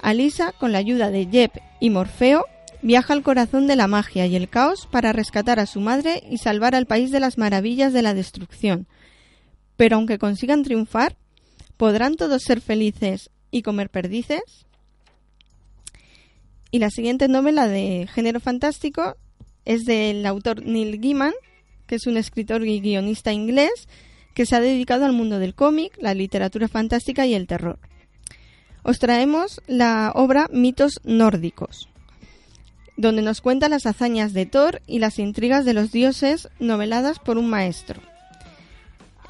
Alisa, 0.00 0.52
con 0.52 0.72
la 0.72 0.78
ayuda 0.78 1.10
de 1.10 1.26
Jeb 1.26 1.50
y 1.80 1.90
Morfeo, 1.90 2.46
viaja 2.80 3.12
al 3.12 3.22
corazón 3.22 3.66
de 3.66 3.76
la 3.76 3.86
magia 3.86 4.26
y 4.26 4.34
el 4.34 4.48
caos 4.48 4.88
para 4.90 5.12
rescatar 5.12 5.60
a 5.60 5.66
su 5.66 5.80
madre 5.80 6.22
y 6.28 6.38
salvar 6.38 6.74
al 6.74 6.86
país 6.86 7.10
de 7.12 7.20
las 7.20 7.38
maravillas 7.38 7.92
de 7.92 8.02
la 8.02 8.14
destrucción. 8.14 8.88
Pero 9.76 9.96
aunque 9.96 10.18
consigan 10.18 10.62
triunfar, 10.64 11.16
¿podrán 11.76 12.16
todos 12.16 12.42
ser 12.42 12.60
felices 12.60 13.30
y 13.52 13.62
comer 13.62 13.88
perdices? 13.90 14.66
Y 16.72 16.80
la 16.80 16.90
siguiente 16.90 17.28
novela 17.28 17.68
de 17.68 18.08
género 18.12 18.40
fantástico 18.40 19.16
es 19.64 19.84
del 19.84 20.26
autor 20.26 20.64
Neil 20.64 20.98
Gaiman, 20.98 21.34
que 21.86 21.96
es 21.96 22.06
un 22.06 22.16
escritor 22.16 22.66
y 22.66 22.80
guionista 22.80 23.32
inglés 23.32 23.88
que 24.34 24.46
se 24.46 24.56
ha 24.56 24.60
dedicado 24.60 25.04
al 25.04 25.12
mundo 25.12 25.38
del 25.38 25.54
cómic, 25.54 25.96
la 26.00 26.14
literatura 26.14 26.66
fantástica 26.66 27.26
y 27.26 27.34
el 27.34 27.46
terror. 27.46 27.78
Os 28.82 28.98
traemos 28.98 29.60
la 29.66 30.10
obra 30.14 30.48
Mitos 30.50 31.00
nórdicos, 31.04 31.88
donde 32.96 33.22
nos 33.22 33.40
cuenta 33.42 33.68
las 33.68 33.86
hazañas 33.86 34.32
de 34.32 34.46
Thor 34.46 34.80
y 34.86 34.98
las 34.98 35.18
intrigas 35.18 35.64
de 35.64 35.74
los 35.74 35.92
dioses 35.92 36.48
noveladas 36.58 37.18
por 37.18 37.36
un 37.36 37.48
maestro. 37.48 38.00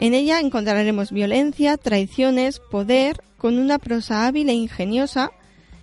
En 0.02 0.14
ella 0.14 0.40
encontraremos 0.40 1.12
violencia, 1.12 1.76
traiciones, 1.76 2.58
poder, 2.58 3.22
con 3.38 3.56
una 3.56 3.78
prosa 3.78 4.26
hábil 4.26 4.48
e 4.48 4.52
ingeniosa. 4.52 5.30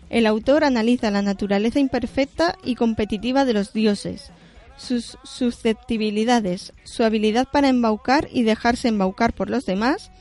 El 0.09 0.27
autor 0.27 0.65
analiza 0.65 1.09
la 1.09 1.21
naturaleza 1.21 1.79
imperfecta 1.79 2.57
y 2.61 2.75
competitiva 2.75 3.45
de 3.45 3.53
los 3.53 3.71
dioses, 3.71 4.33
sus 4.75 5.17
susceptibilidades, 5.23 6.73
su 6.83 7.05
habilidad 7.05 7.47
para 7.49 7.69
embaucar 7.69 8.27
y 8.29 8.43
dejarse 8.43 8.89
embaucar 8.89 9.31
por 9.31 9.49
los 9.49 9.65
demás, 9.65 10.11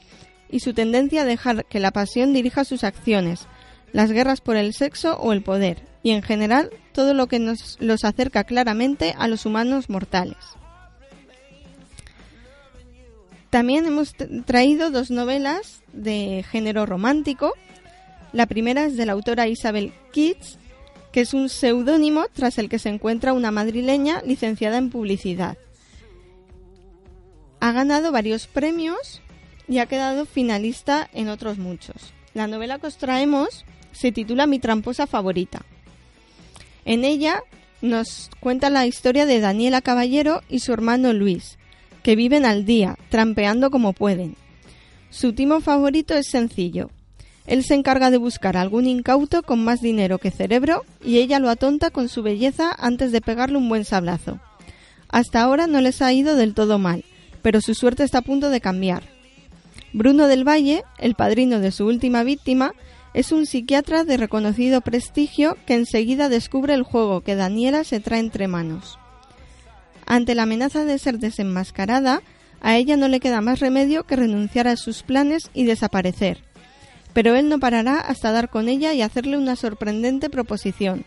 y 0.48 0.60
su 0.60 0.74
tendencia 0.74 1.22
a 1.22 1.24
dejar 1.24 1.64
que 1.64 1.80
la 1.80 1.90
pasión 1.90 2.32
dirija 2.32 2.64
sus 2.64 2.84
acciones, 2.84 3.48
las 3.92 4.12
guerras 4.12 4.40
por 4.40 4.54
el 4.54 4.74
sexo 4.74 5.18
o 5.18 5.32
el 5.32 5.42
poder, 5.42 5.82
y 6.04 6.12
en 6.12 6.22
general 6.22 6.70
todo 6.92 7.14
lo 7.14 7.26
que 7.26 7.40
nos 7.40 7.76
los 7.80 8.04
acerca 8.04 8.44
claramente 8.44 9.16
a 9.18 9.26
los 9.26 9.44
humanos 9.44 9.90
mortales. 9.90 10.36
También 13.50 13.86
hemos 13.86 14.14
traído 14.44 14.90
dos 14.90 15.10
novelas 15.10 15.82
de 15.92 16.44
género 16.50 16.86
romántico. 16.86 17.54
La 18.32 18.46
primera 18.46 18.84
es 18.84 18.96
de 18.96 19.06
la 19.06 19.12
autora 19.12 19.48
Isabel 19.48 19.92
Keats 20.12 20.58
que 21.12 21.20
es 21.20 21.34
un 21.34 21.48
seudónimo 21.48 22.26
tras 22.32 22.58
el 22.58 22.68
que 22.68 22.78
se 22.78 22.88
encuentra 22.88 23.32
una 23.32 23.50
madrileña 23.50 24.22
licenciada 24.24 24.78
en 24.78 24.90
publicidad. 24.90 25.56
Ha 27.60 27.72
ganado 27.72 28.12
varios 28.12 28.46
premios 28.46 29.20
y 29.66 29.78
ha 29.78 29.86
quedado 29.86 30.26
finalista 30.26 31.08
en 31.12 31.28
otros 31.28 31.58
muchos. 31.58 32.12
La 32.34 32.46
novela 32.46 32.78
que 32.78 32.86
os 32.86 32.98
traemos 32.98 33.64
se 33.92 34.12
titula 34.12 34.46
Mi 34.46 34.58
tramposa 34.58 35.06
favorita. 35.06 35.62
En 36.84 37.04
ella 37.04 37.42
nos 37.82 38.30
cuenta 38.40 38.70
la 38.70 38.86
historia 38.86 39.26
de 39.26 39.40
Daniela 39.40 39.80
Caballero 39.80 40.42
y 40.48 40.60
su 40.60 40.72
hermano 40.72 41.12
Luis, 41.12 41.57
que 42.08 42.16
viven 42.16 42.46
al 42.46 42.64
día, 42.64 42.96
trampeando 43.10 43.70
como 43.70 43.92
pueden. 43.92 44.34
Su 45.10 45.34
timo 45.34 45.60
favorito 45.60 46.14
es 46.14 46.26
sencillo, 46.30 46.88
él 47.46 47.62
se 47.62 47.74
encarga 47.74 48.10
de 48.10 48.16
buscar 48.16 48.56
algún 48.56 48.86
incauto 48.86 49.42
con 49.42 49.62
más 49.62 49.82
dinero 49.82 50.16
que 50.16 50.30
cerebro 50.30 50.86
y 51.04 51.18
ella 51.18 51.38
lo 51.38 51.50
atonta 51.50 51.90
con 51.90 52.08
su 52.08 52.22
belleza 52.22 52.74
antes 52.78 53.12
de 53.12 53.20
pegarle 53.20 53.58
un 53.58 53.68
buen 53.68 53.84
sablazo. 53.84 54.40
Hasta 55.10 55.42
ahora 55.42 55.66
no 55.66 55.82
les 55.82 56.00
ha 56.00 56.10
ido 56.10 56.34
del 56.34 56.54
todo 56.54 56.78
mal, 56.78 57.04
pero 57.42 57.60
su 57.60 57.74
suerte 57.74 58.04
está 58.04 58.20
a 58.20 58.22
punto 58.22 58.48
de 58.48 58.62
cambiar. 58.62 59.02
Bruno 59.92 60.28
del 60.28 60.48
Valle, 60.48 60.84
el 60.96 61.14
padrino 61.14 61.60
de 61.60 61.72
su 61.72 61.84
última 61.84 62.22
víctima, 62.22 62.72
es 63.12 63.32
un 63.32 63.44
psiquiatra 63.44 64.04
de 64.04 64.16
reconocido 64.16 64.80
prestigio 64.80 65.58
que 65.66 65.74
enseguida 65.74 66.30
descubre 66.30 66.72
el 66.72 66.84
juego 66.84 67.20
que 67.20 67.34
Daniela 67.34 67.84
se 67.84 68.00
trae 68.00 68.20
entre 68.20 68.48
manos. 68.48 68.98
Ante 70.10 70.34
la 70.34 70.44
amenaza 70.44 70.86
de 70.86 70.98
ser 70.98 71.18
desenmascarada, 71.18 72.22
a 72.62 72.76
ella 72.78 72.96
no 72.96 73.08
le 73.08 73.20
queda 73.20 73.42
más 73.42 73.60
remedio 73.60 74.04
que 74.04 74.16
renunciar 74.16 74.66
a 74.66 74.76
sus 74.76 75.02
planes 75.02 75.50
y 75.52 75.66
desaparecer, 75.66 76.42
pero 77.12 77.36
él 77.36 77.50
no 77.50 77.60
parará 77.60 78.00
hasta 78.00 78.32
dar 78.32 78.48
con 78.48 78.70
ella 78.70 78.94
y 78.94 79.02
hacerle 79.02 79.36
una 79.36 79.54
sorprendente 79.54 80.30
proposición. 80.30 81.04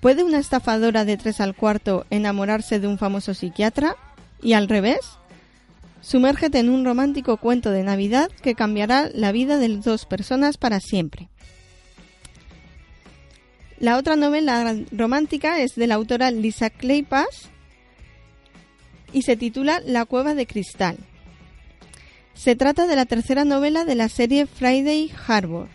¿Puede 0.00 0.24
una 0.24 0.40
estafadora 0.40 1.04
de 1.04 1.16
tres 1.16 1.40
al 1.40 1.54
cuarto 1.54 2.06
enamorarse 2.10 2.80
de 2.80 2.88
un 2.88 2.98
famoso 2.98 3.34
psiquiatra? 3.34 3.94
¿Y 4.42 4.54
al 4.54 4.68
revés? 4.68 4.98
Sumérgete 6.00 6.58
en 6.58 6.70
un 6.70 6.84
romántico 6.84 7.36
cuento 7.36 7.70
de 7.70 7.84
Navidad 7.84 8.32
que 8.42 8.56
cambiará 8.56 9.10
la 9.14 9.30
vida 9.30 9.58
de 9.58 9.68
dos 9.68 10.06
personas 10.06 10.58
para 10.58 10.80
siempre. 10.80 11.28
La 13.78 13.96
otra 13.96 14.16
novela 14.16 14.74
romántica 14.90 15.60
es 15.60 15.76
de 15.76 15.86
la 15.86 15.94
autora 15.94 16.32
Lisa 16.32 16.68
Kleypas 16.68 17.50
y 19.16 19.22
se 19.22 19.34
titula 19.34 19.80
La 19.86 20.04
cueva 20.04 20.34
de 20.34 20.46
cristal. 20.46 20.98
Se 22.34 22.54
trata 22.54 22.86
de 22.86 22.96
la 22.96 23.06
tercera 23.06 23.46
novela 23.46 23.86
de 23.86 23.94
la 23.94 24.10
serie 24.10 24.44
Friday 24.44 25.10
Harbor. 25.26 25.68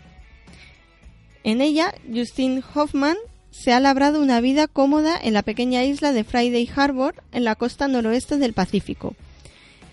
En 1.42 1.60
ella, 1.60 1.92
Justine 2.08 2.62
Hoffman 2.72 3.16
se 3.50 3.72
ha 3.72 3.80
labrado 3.80 4.22
una 4.22 4.40
vida 4.40 4.68
cómoda 4.68 5.18
en 5.20 5.34
la 5.34 5.42
pequeña 5.42 5.82
isla 5.82 6.12
de 6.12 6.22
Friday 6.22 6.70
Harbor, 6.76 7.16
en 7.32 7.42
la 7.42 7.56
costa 7.56 7.88
noroeste 7.88 8.36
del 8.36 8.52
Pacífico. 8.52 9.16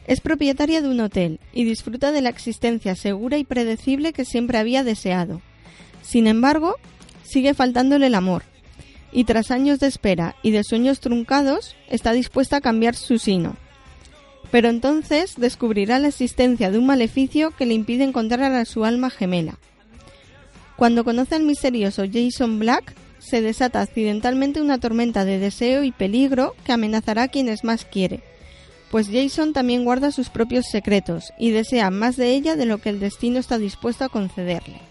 Es 0.05 0.21
propietaria 0.21 0.83
de 0.83 0.89
un 0.89 0.99
hotel 0.99 1.39
y 1.51 1.63
disfruta 1.63 2.11
de 2.11 2.21
la 2.21 2.29
existencia 2.29 2.93
segura 2.93 3.39
y 3.39 3.45
predecible 3.45 4.13
que 4.13 4.25
siempre 4.25 4.59
había 4.59 4.83
deseado. 4.83 5.41
Sin 6.03 6.27
embargo, 6.27 6.75
sigue 7.23 7.55
faltándole 7.55 8.05
el 8.05 8.13
amor, 8.13 8.43
y 9.11 9.23
tras 9.23 9.51
años 9.51 9.79
de 9.79 9.87
espera 9.87 10.35
y 10.43 10.51
de 10.51 10.63
sueños 10.63 10.99
truncados, 10.99 11.75
está 11.89 12.11
dispuesta 12.13 12.57
a 12.57 12.61
cambiar 12.61 12.95
su 12.95 13.17
sino 13.17 13.55
pero 14.51 14.69
entonces 14.69 15.35
descubrirá 15.37 15.99
la 15.99 16.07
existencia 16.07 16.71
de 16.71 16.77
un 16.77 16.85
maleficio 16.85 17.51
que 17.51 17.65
le 17.65 17.73
impide 17.73 18.03
encontrar 18.03 18.51
a 18.51 18.65
su 18.65 18.85
alma 18.85 19.09
gemela. 19.09 19.57
Cuando 20.75 21.03
conoce 21.03 21.35
al 21.35 21.43
misterioso 21.43 22.03
Jason 22.11 22.59
Black, 22.59 22.95
se 23.19 23.41
desata 23.41 23.81
accidentalmente 23.81 24.61
una 24.61 24.79
tormenta 24.79 25.25
de 25.25 25.39
deseo 25.39 25.83
y 25.83 25.91
peligro 25.91 26.55
que 26.63 26.71
amenazará 26.71 27.23
a 27.23 27.27
quienes 27.27 27.63
más 27.63 27.85
quiere, 27.85 28.23
pues 28.89 29.09
Jason 29.11 29.53
también 29.53 29.83
guarda 29.83 30.11
sus 30.11 30.29
propios 30.29 30.65
secretos 30.71 31.31
y 31.37 31.51
desea 31.51 31.91
más 31.91 32.15
de 32.15 32.33
ella 32.33 32.55
de 32.55 32.65
lo 32.65 32.79
que 32.79 32.89
el 32.89 32.99
destino 32.99 33.39
está 33.39 33.57
dispuesto 33.57 34.05
a 34.05 34.09
concederle. 34.09 34.88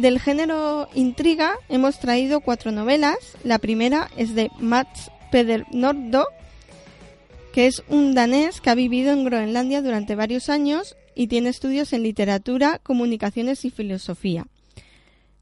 Del 0.00 0.18
género 0.18 0.88
intriga 0.94 1.56
hemos 1.68 2.00
traído 2.00 2.40
cuatro 2.40 2.72
novelas. 2.72 3.18
La 3.44 3.58
primera 3.58 4.08
es 4.16 4.34
de 4.34 4.50
Mats 4.58 5.10
Peder 5.30 5.66
Nordo 5.72 6.26
que 7.52 7.66
es 7.66 7.82
un 7.86 8.14
danés 8.14 8.62
que 8.62 8.70
ha 8.70 8.74
vivido 8.74 9.12
en 9.12 9.24
Groenlandia 9.24 9.82
durante 9.82 10.14
varios 10.14 10.48
años 10.48 10.96
y 11.14 11.26
tiene 11.26 11.50
estudios 11.50 11.92
en 11.92 12.02
literatura, 12.02 12.80
comunicaciones 12.82 13.66
y 13.66 13.70
filosofía. 13.70 14.46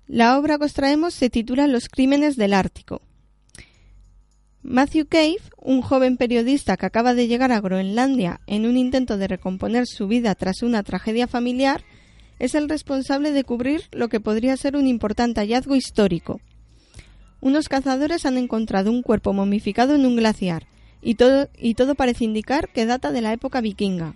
La 0.08 0.36
obra 0.36 0.58
que 0.58 0.64
os 0.64 0.72
traemos 0.72 1.14
se 1.14 1.30
titula 1.30 1.68
Los 1.68 1.88
crímenes 1.88 2.34
del 2.34 2.52
Ártico. 2.52 3.00
Matthew 4.62 5.06
Cave, 5.06 5.38
un 5.56 5.82
joven 5.82 6.16
periodista 6.16 6.76
que 6.76 6.86
acaba 6.86 7.14
de 7.14 7.28
llegar 7.28 7.52
a 7.52 7.60
Groenlandia 7.60 8.40
en 8.48 8.66
un 8.66 8.76
intento 8.76 9.18
de 9.18 9.28
recomponer 9.28 9.86
su 9.86 10.08
vida 10.08 10.34
tras 10.34 10.62
una 10.64 10.82
tragedia 10.82 11.28
familiar, 11.28 11.84
es 12.38 12.54
el 12.54 12.68
responsable 12.68 13.32
de 13.32 13.44
cubrir 13.44 13.82
lo 13.92 14.08
que 14.08 14.20
podría 14.20 14.56
ser 14.56 14.76
un 14.76 14.86
importante 14.86 15.40
hallazgo 15.40 15.76
histórico. 15.76 16.40
Unos 17.40 17.68
cazadores 17.68 18.26
han 18.26 18.38
encontrado 18.38 18.90
un 18.90 19.02
cuerpo 19.02 19.32
momificado 19.32 19.94
en 19.94 20.06
un 20.06 20.16
glaciar, 20.16 20.66
y 21.02 21.14
todo, 21.14 21.48
y 21.56 21.74
todo 21.74 21.94
parece 21.94 22.24
indicar 22.24 22.68
que 22.70 22.86
data 22.86 23.12
de 23.12 23.20
la 23.20 23.32
época 23.32 23.60
vikinga. 23.60 24.14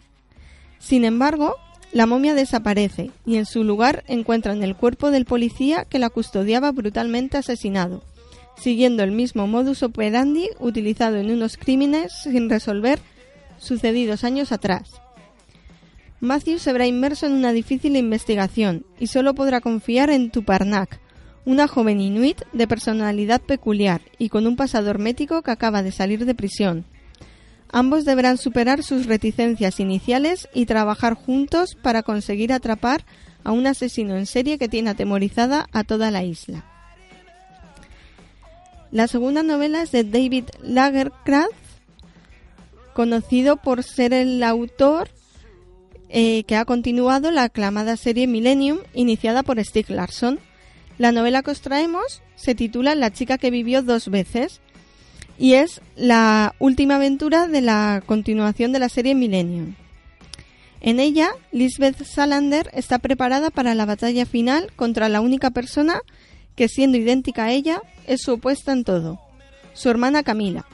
Sin 0.79 1.05
embargo, 1.05 1.57
la 1.93 2.07
momia 2.07 2.35
desaparece 2.35 3.11
y 3.27 3.37
en 3.37 3.47
su 3.47 3.65
lugar 3.65 4.03
encuentran 4.09 4.63
el 4.63 4.75
cuerpo 4.75 5.11
del 5.11 5.27
policía 5.27 5.85
que 5.85 5.99
la 5.99 6.11
custodiaba 6.11 6.73
brutalmente 6.73 7.37
asesinado, 7.37 8.03
siguiendo 8.57 9.03
el 9.03 9.13
mismo 9.13 9.47
modus 9.47 9.83
operandi 9.83 10.49
utilizado 10.59 11.17
en 11.17 11.31
unos 11.31 11.57
crímenes 11.57 12.13
sin 12.23 12.49
resolver 12.49 12.99
sucedidos 13.59 14.25
años 14.25 14.53
atrás. 14.53 15.02
Matthew 16.23 16.61
se 16.61 16.73
verá 16.73 16.87
inmerso 16.87 17.27
en 17.27 17.33
una 17.33 17.53
difícil 17.53 17.97
investigación 17.97 18.87
y 19.01 19.09
solo 19.09 19.35
podrá 19.35 19.61
confiar 19.61 20.09
en 20.09 20.31
Tuparnak, 20.31 21.01
una 21.45 21.67
joven 21.67 22.01
inuit 22.01 22.43
de 22.53 22.69
personalidad 22.69 23.41
peculiar 23.41 24.03
y 24.19 24.29
con 24.29 24.47
un 24.47 24.55
pasado 24.55 24.89
hermético 24.89 25.43
que 25.43 25.51
acaba 25.51 25.83
de 25.83 25.91
salir 25.91 26.25
de 26.25 26.37
prisión. 26.37 26.85
Ambos 27.73 28.05
deberán 28.05 28.39
superar 28.39 28.85
sus 28.85 29.07
reticencias 29.07 29.81
iniciales 29.81 30.49
y 30.55 30.67
trabajar 30.67 31.15
juntos 31.15 31.75
para 31.75 32.05
conseguir 32.05 32.53
atrapar 32.53 33.05
a 33.43 33.51
un 33.51 33.67
asesino 33.67 34.15
en 34.17 34.27
serie 34.27 34.59
que 34.59 34.69
tiene 34.69 34.91
atemorizada 34.91 35.67
a 35.73 35.83
toda 35.83 36.13
la 36.13 36.23
isla. 36.23 36.65
La 38.93 39.09
segunda 39.09 39.43
novela 39.43 39.83
es 39.83 39.91
de 39.91 40.05
David 40.05 40.45
Lagercraft, 40.63 41.51
conocido 42.95 43.57
por 43.57 43.83
ser 43.83 44.13
el 44.13 44.41
autor 44.45 45.09
eh, 46.15 46.45
que 46.45 46.57
ha 46.57 46.67
continuado 46.67 47.31
la 47.31 47.45
aclamada 47.45 47.97
serie 47.97 48.27
Millennium 48.27 48.81
iniciada 48.93 49.43
por 49.43 49.59
Stieg 49.65 49.89
Larsson 49.89 50.39
La 50.99 51.11
novela 51.11 51.43
que 51.43 51.53
os 51.53 51.63
traemos 51.63 52.21
se 52.37 52.55
titula 52.55 52.95
La 52.95 53.11
chica 53.11 53.39
que 53.39 53.51
vivió 53.51 53.83
dos 53.83 54.09
veces 54.09 54.61
y 55.39 55.55
es 55.55 55.81
la 55.97 56.55
última 56.59 56.97
aventura 56.97 57.49
de 57.49 57.63
la 57.63 58.03
continuación 58.05 58.73
de 58.73 58.79
la 58.79 58.91
serie 58.91 59.15
Millennium. 59.15 59.75
En 60.83 61.01
ella, 61.01 61.31
Lisbeth 61.51 62.05
Salander 62.05 62.69
está 62.75 62.99
preparada 62.99 63.51
para 63.51 63.75
la 63.75 63.87
batalla 63.87 64.27
final 64.27 64.71
contra 64.77 65.09
la 65.09 65.21
única 65.21 65.51
persona 65.51 66.01
que, 66.57 66.69
siendo 66.69 66.99
idéntica 66.99 67.45
a 67.45 67.53
ella, 67.53 67.81
es 68.07 68.21
su 68.23 68.35
opuesta 68.35 68.73
en 68.73 68.85
todo, 68.85 69.19
su 69.73 69.89
hermana 69.89 70.23
Camila. 70.23 70.67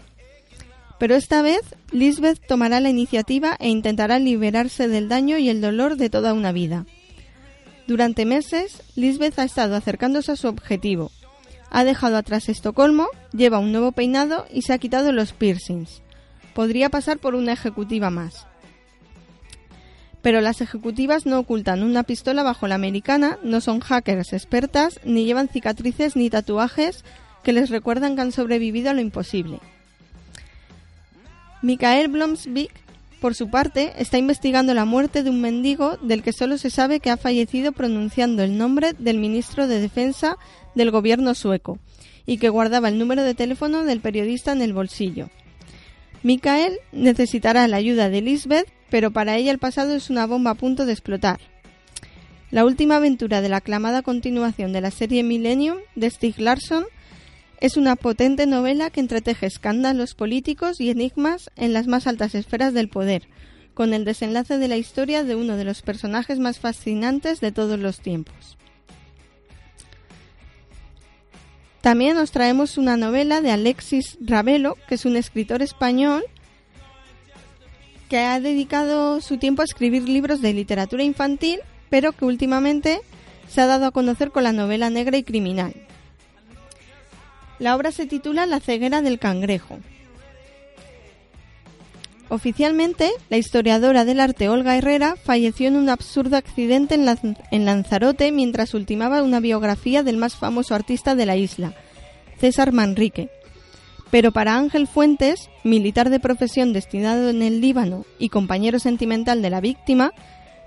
Pero 0.99 1.15
esta 1.15 1.43
vez, 1.43 1.63
Lisbeth 1.93 2.45
tomará 2.47 2.81
la 2.81 2.91
iniciativa 2.91 3.57
e 3.61 3.69
intentará 3.69 4.19
liberarse 4.19 4.89
del 4.89 5.09
daño 5.09 5.39
y 5.39 5.49
el 5.49 5.61
dolor 5.61 5.97
de 5.97 6.11
toda 6.11 6.35
una 6.35 6.53
vida. 6.53 6.87
Durante 7.87 8.27
meses, 8.27 8.83
Lisbeth 8.97 9.39
ha 9.39 9.45
estado 9.45 9.77
acercándose 9.77 10.33
a 10.33 10.37
su 10.37 10.49
objetivo. 10.49 11.11
Ha 11.71 11.85
dejado 11.85 12.17
atrás 12.17 12.49
Estocolmo, 12.49 13.07
lleva 13.33 13.59
un 13.59 13.73
nuevo 13.73 13.93
peinado 13.93 14.47
y 14.53 14.63
se 14.63 14.73
ha 14.73 14.79
quitado 14.79 15.13
los 15.13 15.33
piercings. 15.33 16.03
Podría 16.55 16.91
pasar 16.91 17.19
por 17.19 17.35
una 17.35 17.53
ejecutiva 17.53 18.11
más. 18.11 18.47
Pero 20.21 20.41
las 20.41 20.61
ejecutivas 20.61 21.27
no 21.27 21.39
ocultan 21.39 21.83
una 21.85 22.03
pistola 22.03 22.43
bajo 22.43 22.67
la 22.67 22.75
americana, 22.75 23.39
no 23.45 23.61
son 23.61 23.81
hackers 23.81 24.33
expertas, 24.33 24.99
ni 25.05 25.25
llevan 25.25 25.49
cicatrices 25.49 26.17
ni 26.17 26.29
tatuajes 26.29 27.05
que 27.45 27.53
les 27.53 27.71
recuerdan 27.71 28.17
que 28.17 28.23
han 28.23 28.33
sobrevivido 28.33 28.91
a 28.91 28.95
lo 28.95 29.01
imposible. 29.01 29.61
Mikael 31.63 32.09
Blomsvik, 32.09 32.71
por 33.21 33.35
su 33.35 33.51
parte, 33.51 33.93
está 33.99 34.17
investigando 34.17 34.75
la 34.75 34.85
muerte 34.85 35.25
de 35.25 35.31
un 35.31 35.41
mendigo 35.41 35.97
del 35.97 36.23
que 36.23 36.33
solo 36.33 36.57
se 36.57 36.71
sabe 36.71 37.01
que 37.01 37.11
ha 37.11 37.17
fallecido 37.17 37.73
pronunciando 37.73 38.45
el 38.45 38.57
nombre 38.57 38.93
del 38.99 39.19
ministro 39.19 39.67
de 39.67 39.81
Defensa 39.81 40.37
del 40.77 40.93
gobierno 40.93 41.35
sueco 41.35 41.79
y 42.27 42.39
que 42.39 42.49
guardaba 42.49 42.89
el 42.89 42.99
número 42.99 43.25
de 43.25 43.35
teléfono 43.35 43.85
del 43.85 44.01
periodista 44.01 44.53
en 44.53 44.63
el 44.63 44.73
bolsillo. 44.73 45.31
Mikael 46.23 46.79
necesitará 46.93 47.67
la 47.67 47.77
ayuda 47.77 48.09
de 48.09 48.21
Lisbeth, 48.21 48.69
pero 48.91 49.11
para 49.11 49.37
ella 49.37 49.51
el 49.51 49.59
pasado 49.59 49.95
es 49.95 50.11
una 50.11 50.27
bomba 50.27 50.53
a 50.53 50.55
punto 50.55 50.87
de 50.87 50.93
explotar. 50.93 51.41
La 52.51 52.65
última 52.65 52.97
aventura 52.97 53.41
de 53.41 53.49
la 53.49 53.59
aclamada 53.59 54.03
continuación 54.03 54.73
de 54.73 54.81
la 54.81 54.91
serie 54.91 55.23
Millennium 55.23 55.79
de 55.97 56.09
Stig 56.09 56.39
Larsson 56.39 56.85
es 57.61 57.77
una 57.77 57.97
potente 57.97 58.47
novela 58.47 58.91
que 58.91 59.01
entreteje 59.01 59.47
escándalos 59.47 60.15
políticos 60.15 60.81
y 60.81 60.91
enigmas 60.91 61.51
en 61.57 61.73
las 61.73 61.87
más 61.87 62.07
altas 62.07 62.35
esferas 62.35 62.73
del 62.73 62.89
poder, 62.89 63.29
con 63.75 63.95
el 63.95 64.05
desenlace 64.05 64.59
de 64.59 64.69
la 64.69 64.77
historia 64.77 65.25
de 65.25 65.35
uno 65.35 65.57
de 65.57 65.65
los 65.65 65.83
personajes 65.83 66.39
más 66.39 66.61
fascinantes 66.61 67.41
de 67.41 67.53
todos 67.53 67.79
los 67.79 68.01
tiempos. 68.01 68.57
También 71.81 72.17
nos 72.17 72.31
traemos 72.31 72.77
una 72.77 72.97
novela 72.97 73.41
de 73.41 73.51
Alexis 73.51 74.19
Ravelo, 74.21 74.77
que 74.89 74.97
es 74.97 75.05
un 75.05 75.17
escritor 75.17 75.63
español 75.63 76.25
que 78.09 78.19
ha 78.19 78.41
dedicado 78.41 79.21
su 79.21 79.37
tiempo 79.39 79.63
a 79.63 79.65
escribir 79.65 80.09
libros 80.09 80.41
de 80.41 80.53
literatura 80.55 81.03
infantil, 81.03 81.61
pero 81.91 82.13
que 82.13 82.25
últimamente 82.25 83.01
se 83.49 83.61
ha 83.61 83.67
dado 83.67 83.87
a 83.87 83.91
conocer 83.91 84.31
con 84.31 84.45
la 84.45 84.53
novela 84.53 84.91
negra 84.91 85.19
y 85.19 85.25
criminal. 85.25 85.88
La 87.59 87.75
obra 87.75 87.93
se 87.93 88.07
titula 88.07 88.47
La 88.47 88.61
ceguera 88.61 89.03
del 89.03 89.19
cangrejo. 89.19 89.79
Oficialmente, 92.31 93.11
la 93.31 93.39
historiadora 93.39 94.05
del 94.05 94.21
arte 94.21 94.51
Olga 94.51 94.77
Herrera 94.77 95.17
falleció 95.17 95.67
en 95.69 95.77
un 95.77 95.89
absurdo 95.89 96.37
accidente 96.37 96.95
en, 96.95 97.65
Lanzarote 97.65 98.33
mientras 98.33 98.75
ultimaba 98.75 99.23
una 99.23 99.41
biografía 99.41 100.03
del 100.03 100.19
más 100.19 100.37
famoso 100.37 100.75
artista 100.75 101.15
de 101.15 101.25
la 101.25 101.37
isla, 101.37 101.73
César 102.39 102.73
Manrique. 102.73 103.31
Pero 104.11 104.31
para 104.31 104.57
Ángel 104.57 104.87
Fuentes, 104.87 105.49
militar 105.65 106.11
de 106.11 106.21
profesión 106.21 106.75
destinado 106.75 107.31
en 107.31 107.43
el 107.43 107.63
Líbano 107.63 108.05
y 108.19 108.29
compañero 108.29 108.79
sentimental 108.79 109.41
de 109.41 109.51
la 109.51 109.61
víctima, 109.61 110.13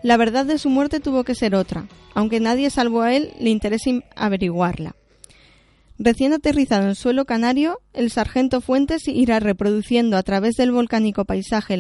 la 0.02 0.18
verdad 0.18 0.46
de 0.46 0.58
su 0.58 0.70
muerte 0.70 1.00
tuvo 1.00 1.24
que 1.24 1.36
ser 1.36 1.54
otra, 1.54 1.86
aunque 2.16 2.40
nadie 2.40 2.72
salvo 2.72 3.02
a 3.02 3.14
él 3.14 3.34
le 3.40 3.52
interese 3.52 4.04
averiguarla. 4.16 4.96
Recién 6.04 6.34
aterrizado 6.34 6.88
en 6.88 6.96
suelo 6.96 7.26
canario, 7.26 7.80
el 7.94 8.10
sargento 8.10 8.60
Fuentes 8.60 9.08
irá 9.08 9.40
reproduciendo 9.40 10.18
a 10.18 10.24
través 10.24 10.56
del 10.56 10.72
volcánico 10.72 11.26
paisaje 11.26 11.78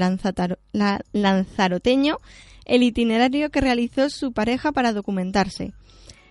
lanzaroteño 1.13 2.17
el 2.65 2.83
itinerario 2.83 3.49
que 3.49 3.61
realizó 3.61 4.11
su 4.11 4.31
pareja 4.31 4.73
para 4.73 4.93
documentarse. 4.93 5.73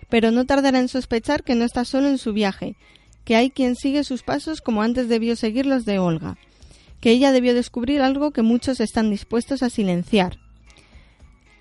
Pero 0.09 0.31
no 0.31 0.47
tardará 0.47 0.79
en 0.79 0.87
sospechar 0.87 1.43
que 1.43 1.57
no 1.57 1.65
está 1.65 1.85
solo 1.85 2.07
en 2.07 2.19
su 2.19 2.33
viaje, 2.33 2.77
que 3.25 3.35
hay 3.35 3.51
quien 3.51 3.75
sigue 3.75 4.05
sus 4.05 4.23
pasos 4.23 4.61
como 4.61 4.83
antes 4.83 5.09
debió 5.09 5.35
seguir 5.35 5.67
los 5.67 5.85
de 5.85 5.99
Olga, 5.99 6.39
que 7.01 7.11
ella 7.11 7.33
debió 7.33 7.55
descubrir 7.55 8.03
algo 8.03 8.31
que 8.31 8.43
muchos 8.43 8.79
están 8.79 9.11
dispuestos 9.11 9.65
a 9.65 9.69
silenciar, 9.69 10.39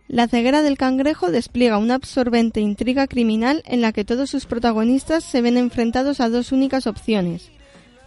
la 0.10 0.28
ceguera 0.28 0.64
del 0.64 0.76
cangrejo 0.76 1.30
despliega 1.30 1.78
una 1.78 1.94
absorbente 1.94 2.62
intriga 2.62 3.06
criminal 3.06 3.62
en 3.68 3.82
la 3.82 3.92
que 3.92 4.04
todos 4.04 4.32
sus 4.32 4.48
protagonistas 4.48 5.24
se 5.24 5.44
ven 5.44 5.56
enfrentados 5.56 6.20
a 6.20 6.30
dos 6.30 6.52
únicas 6.52 6.88
opciones. 6.88 7.52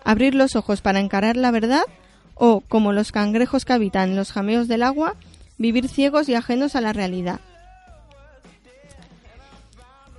Abrir 0.03 0.35
los 0.35 0.57
ojos 0.57 0.81
para 0.81 0.99
encarar 0.99 1.37
la 1.37 1.53
verdad 1.53 1.85
o, 2.35 2.61
como 2.62 2.93
los 2.93 3.12
cangrejos 3.12 3.65
que 3.65 3.75
habitan 3.75 4.17
los 4.17 4.33
jameos 4.33 4.67
del 4.67 4.83
agua, 4.83 5.15
vivir 5.59 5.88
ciegos 5.88 6.29
y 6.29 6.35
ajenos 6.35 6.75
a 6.75 6.81
la 6.81 6.93
realidad. 6.93 7.38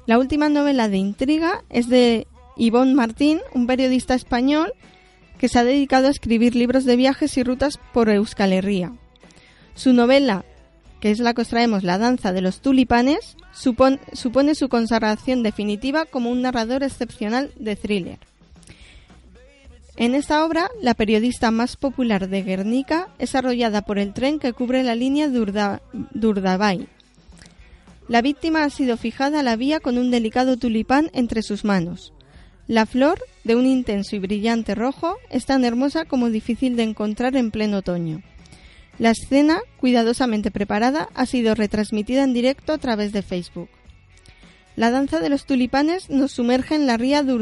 La 0.05 0.19
última 0.19 0.47
novela 0.47 0.87
de 0.87 0.97
intriga 0.97 1.65
es 1.69 1.89
de 1.89 2.27
Yvonne 2.55 2.93
Martín, 2.93 3.41
un 3.53 3.67
periodista 3.67 4.13
español 4.13 4.71
que 5.37 5.49
se 5.49 5.59
ha 5.59 5.65
dedicado 5.65 6.07
a 6.07 6.11
escribir 6.11 6.55
libros 6.55 6.85
de 6.85 6.95
viajes 6.95 7.37
y 7.37 7.43
rutas 7.43 7.77
por 7.93 8.07
Euskal 8.07 8.53
Herria. 8.53 8.93
Su 9.75 9.91
novela 9.91 10.45
que 11.03 11.11
es 11.11 11.19
la 11.19 11.33
que 11.33 11.41
os 11.41 11.49
traemos, 11.49 11.83
La 11.83 11.97
danza 11.97 12.31
de 12.31 12.39
los 12.39 12.61
tulipanes, 12.61 13.35
supone, 13.51 14.55
su 14.55 14.69
consagración 14.69 15.43
definitiva 15.43 16.05
como 16.05 16.31
un 16.31 16.41
narrador 16.41 16.81
excepcional 16.81 17.51
de 17.59 17.75
thriller. 17.75 18.19
En 19.97 20.15
esta 20.15 20.45
obra, 20.45 20.69
la 20.81 20.93
periodista 20.93 21.51
más 21.51 21.75
popular 21.75 22.29
de 22.29 22.41
Guernica 22.43 23.09
es 23.19 23.35
arrollada 23.35 23.81
por 23.81 23.99
el 23.99 24.13
tren 24.13 24.39
que 24.39 24.53
cubre 24.53 24.81
la 24.81 24.95
línea 24.95 25.27
Durdabay. 25.27 26.87
La 28.07 28.21
víctima 28.21 28.63
ha 28.63 28.69
sido 28.69 28.95
fijada 28.95 29.41
a 29.41 29.43
la 29.43 29.57
vía 29.57 29.81
con 29.81 29.97
un 29.97 30.09
delicado 30.09 30.55
tulipán 30.55 31.09
entre 31.11 31.41
sus 31.41 31.65
manos. 31.65 32.13
La 32.69 32.85
flor, 32.85 33.19
de 33.43 33.57
un 33.57 33.65
intenso 33.65 34.15
y 34.15 34.19
brillante 34.19 34.73
rojo, 34.73 35.17
es 35.29 35.45
tan 35.45 35.65
hermosa 35.65 36.05
como 36.05 36.29
difícil 36.29 36.77
de 36.77 36.83
encontrar 36.83 37.35
en 37.35 37.51
pleno 37.51 37.79
otoño. 37.79 38.23
La 38.99 39.09
escena, 39.09 39.59
cuidadosamente 39.77 40.51
preparada, 40.51 41.09
ha 41.15 41.25
sido 41.25 41.55
retransmitida 41.55 42.23
en 42.23 42.33
directo 42.33 42.73
a 42.73 42.77
través 42.77 43.11
de 43.11 43.23
Facebook. 43.23 43.69
La 44.75 44.91
danza 44.91 45.19
de 45.19 45.29
los 45.29 45.45
tulipanes 45.45 46.09
nos 46.09 46.31
sumerge 46.31 46.75
en 46.75 46.85
la 46.85 46.97
ría 46.97 47.23
de 47.23 47.33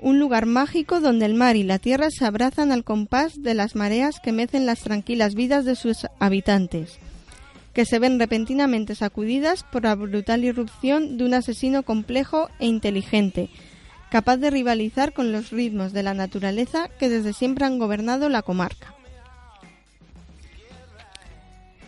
un 0.00 0.18
lugar 0.18 0.46
mágico 0.46 1.00
donde 1.00 1.26
el 1.26 1.34
mar 1.34 1.56
y 1.56 1.64
la 1.64 1.78
tierra 1.78 2.10
se 2.10 2.24
abrazan 2.24 2.72
al 2.72 2.84
compás 2.84 3.42
de 3.42 3.54
las 3.54 3.74
mareas 3.74 4.20
que 4.20 4.32
mecen 4.32 4.64
las 4.64 4.80
tranquilas 4.80 5.34
vidas 5.34 5.64
de 5.64 5.74
sus 5.74 6.06
habitantes, 6.18 6.98
que 7.74 7.84
se 7.84 7.98
ven 7.98 8.18
repentinamente 8.18 8.94
sacudidas 8.94 9.64
por 9.64 9.84
la 9.84 9.94
brutal 9.94 10.44
irrupción 10.44 11.18
de 11.18 11.24
un 11.24 11.34
asesino 11.34 11.82
complejo 11.82 12.48
e 12.58 12.66
inteligente, 12.66 13.50
capaz 14.10 14.38
de 14.38 14.50
rivalizar 14.50 15.12
con 15.12 15.32
los 15.32 15.50
ritmos 15.50 15.92
de 15.92 16.02
la 16.02 16.14
naturaleza 16.14 16.88
que 16.98 17.08
desde 17.08 17.32
siempre 17.32 17.66
han 17.66 17.78
gobernado 17.78 18.28
la 18.28 18.42
comarca. 18.42 18.97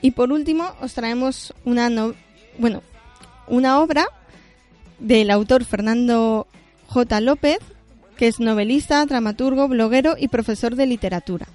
Y 0.02 0.12
por 0.12 0.32
último, 0.32 0.72
os 0.80 0.94
traemos 0.94 1.54
una, 1.64 1.90
bueno, 2.58 2.82
una 3.46 3.80
obra 3.80 4.06
del 4.98 5.30
autor 5.30 5.64
Fernando 5.64 6.46
J. 6.86 7.20
López, 7.20 7.58
que 8.16 8.28
es 8.28 8.40
novelista, 8.40 9.04
dramaturgo, 9.06 9.68
bloguero 9.68 10.14
y 10.18 10.28
profesor 10.28 10.76
de 10.76 10.86
literatura. 10.86 11.48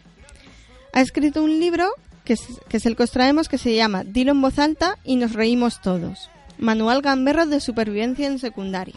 Ha 0.94 1.02
escrito 1.02 1.44
un 1.44 1.60
libro 1.60 1.90
que 2.24 2.34
es, 2.34 2.42
que 2.68 2.78
el 2.78 2.96
que 2.96 3.04
os 3.04 3.12
traemos 3.12 3.48
que 3.48 3.58
se 3.58 3.76
llama 3.76 4.04
Dilo 4.04 4.32
en 4.32 4.42
voz 4.42 4.60
alta 4.60 4.98
y 5.04 5.16
nos 5.16 5.34
reímos 5.34 5.82
todos. 5.82 6.30
Manual 6.58 7.02
Gamberro 7.02 7.46
de 7.46 7.60
supervivencia 7.60 8.28
en 8.28 8.40
secundaria. 8.40 8.96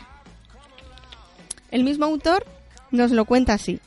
El 1.71 1.85
mismo 1.85 2.07
autor 2.07 2.47
nos 2.91 3.11
lo 3.11 3.25
cuenta 3.25 3.53
así. 3.53 3.81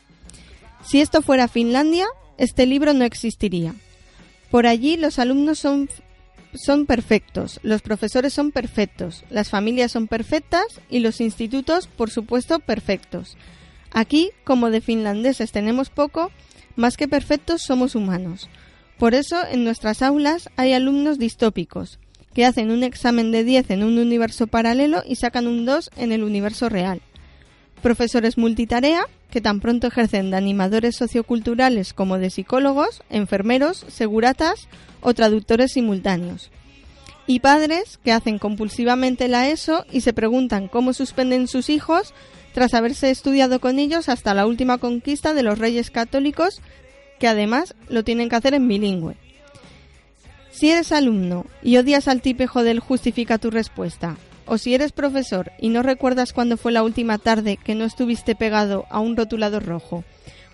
Si 0.86 1.02
esto 1.02 1.21
fuera 1.21 1.47
Finlandia, 1.47 2.06
este 2.38 2.65
libro 2.65 2.93
no 2.93 3.06
existiría. 3.06 3.74
Por 4.51 4.67
allí 4.67 4.97
los 4.97 5.17
alumnos 5.17 5.59
son, 5.59 5.89
son 6.53 6.85
perfectos, 6.85 7.61
los 7.63 7.81
profesores 7.81 8.33
son 8.33 8.51
perfectos, 8.51 9.23
las 9.29 9.49
familias 9.49 9.93
son 9.93 10.07
perfectas 10.07 10.65
y 10.89 10.99
los 10.99 11.21
institutos, 11.21 11.87
por 11.87 12.09
supuesto, 12.09 12.59
perfectos. 12.59 13.37
Aquí, 13.91 14.31
como 14.43 14.69
de 14.69 14.81
finlandeses 14.81 15.53
tenemos 15.53 15.89
poco, 15.89 16.31
más 16.75 16.97
que 16.97 17.07
perfectos 17.07 17.61
somos 17.61 17.95
humanos. 17.95 18.49
Por 18.97 19.15
eso 19.15 19.37
en 19.49 19.63
nuestras 19.63 20.01
aulas 20.01 20.49
hay 20.57 20.73
alumnos 20.73 21.17
distópicos, 21.17 21.97
que 22.33 22.45
hacen 22.45 22.71
un 22.71 22.83
examen 22.83 23.31
de 23.31 23.45
10 23.45 23.71
en 23.71 23.83
un 23.83 23.97
universo 23.99 24.47
paralelo 24.47 25.01
y 25.05 25.15
sacan 25.15 25.47
un 25.47 25.65
2 25.65 25.91
en 25.95 26.11
el 26.11 26.23
universo 26.23 26.67
real. 26.67 27.01
Profesores 27.81 28.37
multitarea, 28.37 29.07
que 29.31 29.41
tan 29.41 29.59
pronto 29.59 29.87
ejercen 29.87 30.29
de 30.29 30.37
animadores 30.37 30.95
socioculturales 30.95 31.93
como 31.93 32.19
de 32.19 32.29
psicólogos, 32.29 33.01
enfermeros, 33.09 33.85
seguratas 33.87 34.67
o 35.01 35.13
traductores 35.15 35.71
simultáneos. 35.71 36.51
Y 37.25 37.39
padres 37.39 37.97
que 38.03 38.11
hacen 38.11 38.37
compulsivamente 38.37 39.27
la 39.27 39.49
ESO 39.49 39.85
y 39.91 40.01
se 40.01 40.13
preguntan 40.13 40.67
cómo 40.67 40.93
suspenden 40.93 41.47
sus 41.47 41.69
hijos 41.69 42.13
tras 42.53 42.73
haberse 42.73 43.09
estudiado 43.09 43.59
con 43.59 43.79
ellos 43.79 44.09
hasta 44.09 44.33
la 44.33 44.45
última 44.45 44.77
conquista 44.77 45.33
de 45.33 45.43
los 45.43 45.57
reyes 45.57 45.89
católicos, 45.89 46.61
que 47.19 47.27
además 47.27 47.75
lo 47.87 48.03
tienen 48.03 48.29
que 48.29 48.35
hacer 48.35 48.53
en 48.53 48.67
bilingüe. 48.67 49.15
Si 50.62 50.69
eres 50.69 50.91
alumno 50.91 51.47
y 51.63 51.78
odias 51.78 52.08
al 52.08 52.21
típico 52.21 52.62
del 52.62 52.80
justifica 52.80 53.39
tu 53.39 53.50
respuesta, 53.50 54.17
o 54.45 54.60
si 54.60 54.76
eres 54.76 54.91
profesor 54.91 55.52
y 55.60 55.69
no 55.69 55.82
recuerdas 55.82 56.34
cuándo 56.34 56.56
fue 56.56 56.71
la 56.71 56.84
última 56.84 57.17
tarde 57.17 57.58
que 57.58 57.74
no 57.74 57.84
estuviste 57.84 58.36
pegado 58.36 58.86
a 58.91 59.00
un 59.00 59.17
rotulador 59.17 59.65
rojo, 59.65 60.04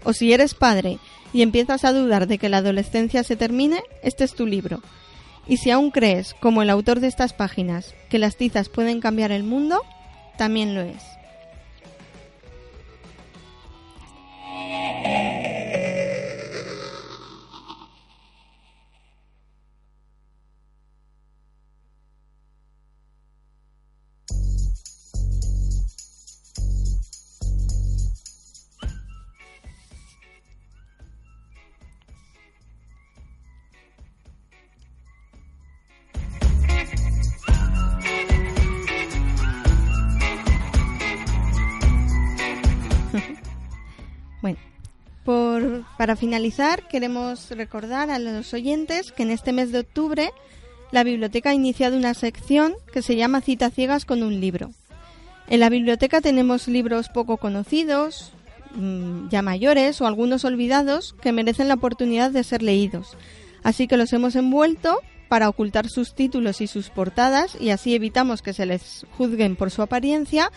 o 0.06 0.13
si 0.13 0.32
eres 0.32 0.54
padre 0.54 1.00
y 1.34 1.41
empiezas 1.41 1.84
a 1.84 1.91
dudar 1.91 2.28
de 2.28 2.38
que 2.38 2.48
la 2.48 2.60
adolescencia 2.60 3.22
se 3.26 3.36
termine, 3.36 3.84
este 4.02 4.24
es 4.24 4.34
tu 4.34 4.48
libro. 4.48 4.82
Y 5.46 5.58
si 5.58 5.72
aún 5.72 5.91
crees, 5.91 6.36
como 6.36 6.62
el 6.62 6.70
autor 6.70 7.02
de 7.02 7.08
estas 7.08 7.34
páginas, 7.34 7.93
que 8.08 8.17
las 8.17 8.38
tizas 8.38 8.70
pueden 8.70 9.02
cambiar 9.02 9.34
el 9.34 9.43
mundo, 9.43 9.82
también 10.38 10.74
lo 10.74 10.84
es. 10.84 11.04
Para 45.97 46.15
finalizar, 46.15 46.88
queremos 46.88 47.49
recordar 47.49 48.12
a 48.12 48.19
los 48.19 48.53
oyentes 48.53 49.12
que 49.12 49.23
en 49.23 49.31
este 49.31 49.51
mes 49.51 49.71
de 49.71 49.79
octubre 49.79 50.31
la 50.91 51.03
biblioteca 51.03 51.49
ha 51.49 51.55
iniciado 51.55 51.97
una 51.97 52.13
sección 52.13 52.75
que 52.93 53.01
se 53.01 53.15
llama 53.15 53.41
Cita 53.41 53.71
Ciegas 53.71 54.05
con 54.05 54.23
un 54.23 54.39
libro. 54.39 54.71
En 55.49 55.60
la 55.60 55.69
biblioteca 55.69 56.21
tenemos 56.21 56.67
libros 56.67 57.10
poco 57.10 57.38
conocidos, 57.38 58.31
mm, 58.75 59.29
ya 59.29 59.41
mayores 59.41 59.99
o 59.99 60.07
algunos 60.07 60.45
olvidados 60.45 61.15
que 61.21 61.31
merecen 61.31 61.67
la 61.67 61.73
oportunidad 61.73 62.31
de 62.31 62.43
ser 62.43 62.62
leídos. 62.62 63.17
Así 63.63 63.88
que 63.88 63.97
los 63.97 64.13
hemos 64.13 64.36
envuelto 64.36 64.99
para 65.29 65.49
ocultar 65.49 65.89
sus 65.89 66.13
títulos 66.13 66.62
y 66.62 66.67
sus 66.67 66.89
portadas 66.89 67.57
y 67.60 67.71
así 67.71 67.95
evitamos 67.95 68.41
que 68.41 68.53
se 68.53 68.65
les 68.65 69.05
juzguen 69.17 69.55
por 69.55 69.71
su 69.71 69.81
apariencia 69.81 70.51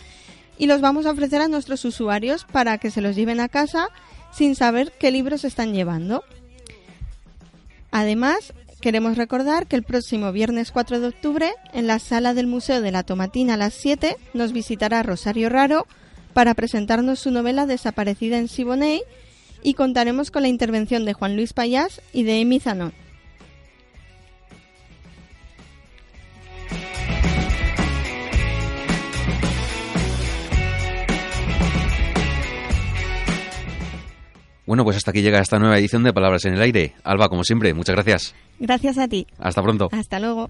y 0.57 0.67
los 0.67 0.81
vamos 0.81 1.05
a 1.05 1.11
ofrecer 1.11 1.41
a 1.41 1.47
nuestros 1.47 1.83
usuarios 1.83 2.45
para 2.45 2.77
que 2.77 2.91
se 2.91 3.01
los 3.01 3.15
lleven 3.15 3.39
a 3.39 3.49
casa 3.49 3.89
sin 4.31 4.55
saber 4.55 4.93
qué 4.99 5.11
libros 5.11 5.43
están 5.43 5.73
llevando. 5.73 6.23
Además, 7.91 8.53
queremos 8.79 9.17
recordar 9.17 9.67
que 9.67 9.75
el 9.75 9.83
próximo 9.83 10.31
viernes 10.31 10.71
4 10.71 10.99
de 10.99 11.07
octubre, 11.07 11.51
en 11.73 11.87
la 11.87 11.99
sala 11.99 12.33
del 12.33 12.47
Museo 12.47 12.81
de 12.81 12.91
la 12.91 13.03
Tomatina 13.03 13.55
a 13.55 13.57
las 13.57 13.73
7, 13.73 14.17
nos 14.33 14.53
visitará 14.53 15.03
Rosario 15.03 15.49
Raro 15.49 15.85
para 16.33 16.53
presentarnos 16.53 17.19
su 17.19 17.31
novela 17.31 17.65
Desaparecida 17.65 18.37
en 18.37 18.47
Siboney 18.47 19.01
y 19.63 19.73
contaremos 19.73 20.31
con 20.31 20.43
la 20.43 20.47
intervención 20.47 21.05
de 21.05 21.13
Juan 21.13 21.35
Luis 21.35 21.53
Payás 21.53 22.01
y 22.13 22.23
de 22.23 22.39
Emi 22.39 22.59
Zanón. 22.59 22.93
Bueno, 34.71 34.85
pues 34.85 34.95
hasta 34.95 35.11
aquí 35.11 35.21
llega 35.21 35.39
esta 35.39 35.59
nueva 35.59 35.77
edición 35.77 36.01
de 36.01 36.13
Palabras 36.13 36.45
en 36.45 36.53
el 36.53 36.61
Aire. 36.61 36.93
Alba, 37.03 37.27
como 37.27 37.43
siempre, 37.43 37.73
muchas 37.73 37.93
gracias. 37.93 38.33
Gracias 38.57 38.97
a 38.97 39.09
ti. 39.09 39.27
Hasta 39.37 39.61
pronto. 39.61 39.89
Hasta 39.91 40.17
luego. 40.17 40.49